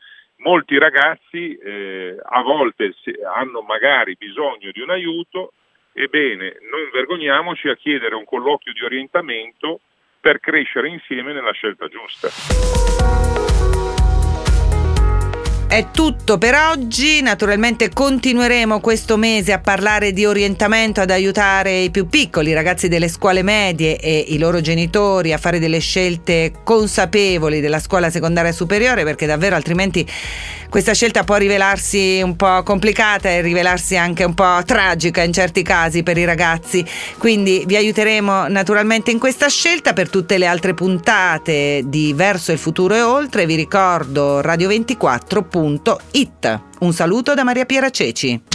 Molti 0.45 0.79
ragazzi 0.79 1.57
eh, 1.57 2.19
a 2.23 2.43
volte 2.43 2.93
hanno 3.35 3.63
magari 3.63 4.15
bisogno 4.15 4.71
di 4.73 4.81
un 4.83 4.91
aiuto, 4.91 5.55
ebbene 5.95 6.59
non 6.71 6.91
vergogniamoci 6.93 7.69
a 7.69 7.77
chiedere 7.77 8.15
un 8.15 8.27
colloquio 8.27 8.75
di 8.75 8.85
orientamento 8.85 9.81
per 10.21 10.41
crescere 10.41 10.89
insieme 10.89 11.33
nella 11.33 11.53
scelta 11.53 11.89
giusta. 11.89 13.34
È 15.75 15.89
tutto 15.91 16.39
per 16.39 16.55
oggi, 16.55 17.21
naturalmente 17.21 17.89
continueremo 17.89 18.79
questo 18.79 19.17
mese 19.17 19.53
a 19.53 19.59
parlare 19.59 20.13
di 20.13 20.25
orientamento 20.25 21.01
ad 21.01 21.11
aiutare 21.11 21.81
i 21.81 21.91
più 21.91 22.07
piccoli, 22.07 22.51
i 22.51 22.55
ragazzi 22.55 22.87
delle 22.87 23.09
scuole 23.09 23.43
medie 23.43 23.99
e 23.99 24.25
i 24.29 24.39
loro 24.39 24.61
genitori 24.61 25.33
a 25.33 25.37
fare 25.37 25.59
delle 25.59 25.81
scelte 25.81 26.53
consapevoli 26.63 27.61
della 27.61 27.81
scuola 27.81 28.09
secondaria 28.09 28.53
superiore 28.53 29.03
perché 29.03 29.27
davvero 29.27 29.57
altrimenti 29.57 30.09
questa 30.75 30.93
scelta 30.93 31.23
può 31.23 31.37
rivelarsi 31.37 32.21
un 32.21 32.35
po' 32.35 32.65
complicata 32.65 33.29
e 33.29 33.41
rivelarsi 33.43 33.97
anche 33.97 34.25
un 34.25 34.35
po' 34.35 34.61
tragica 34.65 35.23
in 35.23 35.33
certi 35.33 35.63
casi 35.63 36.03
per 36.03 36.19
i 36.19 36.25
ragazzi. 36.25 36.85
Quindi 37.17 37.63
vi 37.65 37.77
aiuteremo 37.77 38.49
naturalmente 38.49 39.13
in 39.13 39.21
questa 39.21 39.49
scelta 39.49 39.93
per 39.93 40.11
tutte 40.11 40.37
le 40.37 40.47
altre 40.47 40.75
puntate 40.75 41.83
di 41.85 42.13
Verso 42.13 42.51
il 42.51 42.59
futuro 42.59 42.97
e 42.97 43.03
oltre. 43.03 43.47
Vi 43.47 43.55
ricordo 43.55 44.41
radio24.it. 45.65 46.61
Un 46.81 46.93
saluto 46.93 47.35
da 47.35 47.45
Maria 47.45 47.65
Piera 47.65 47.91
Ceci. 47.91 48.54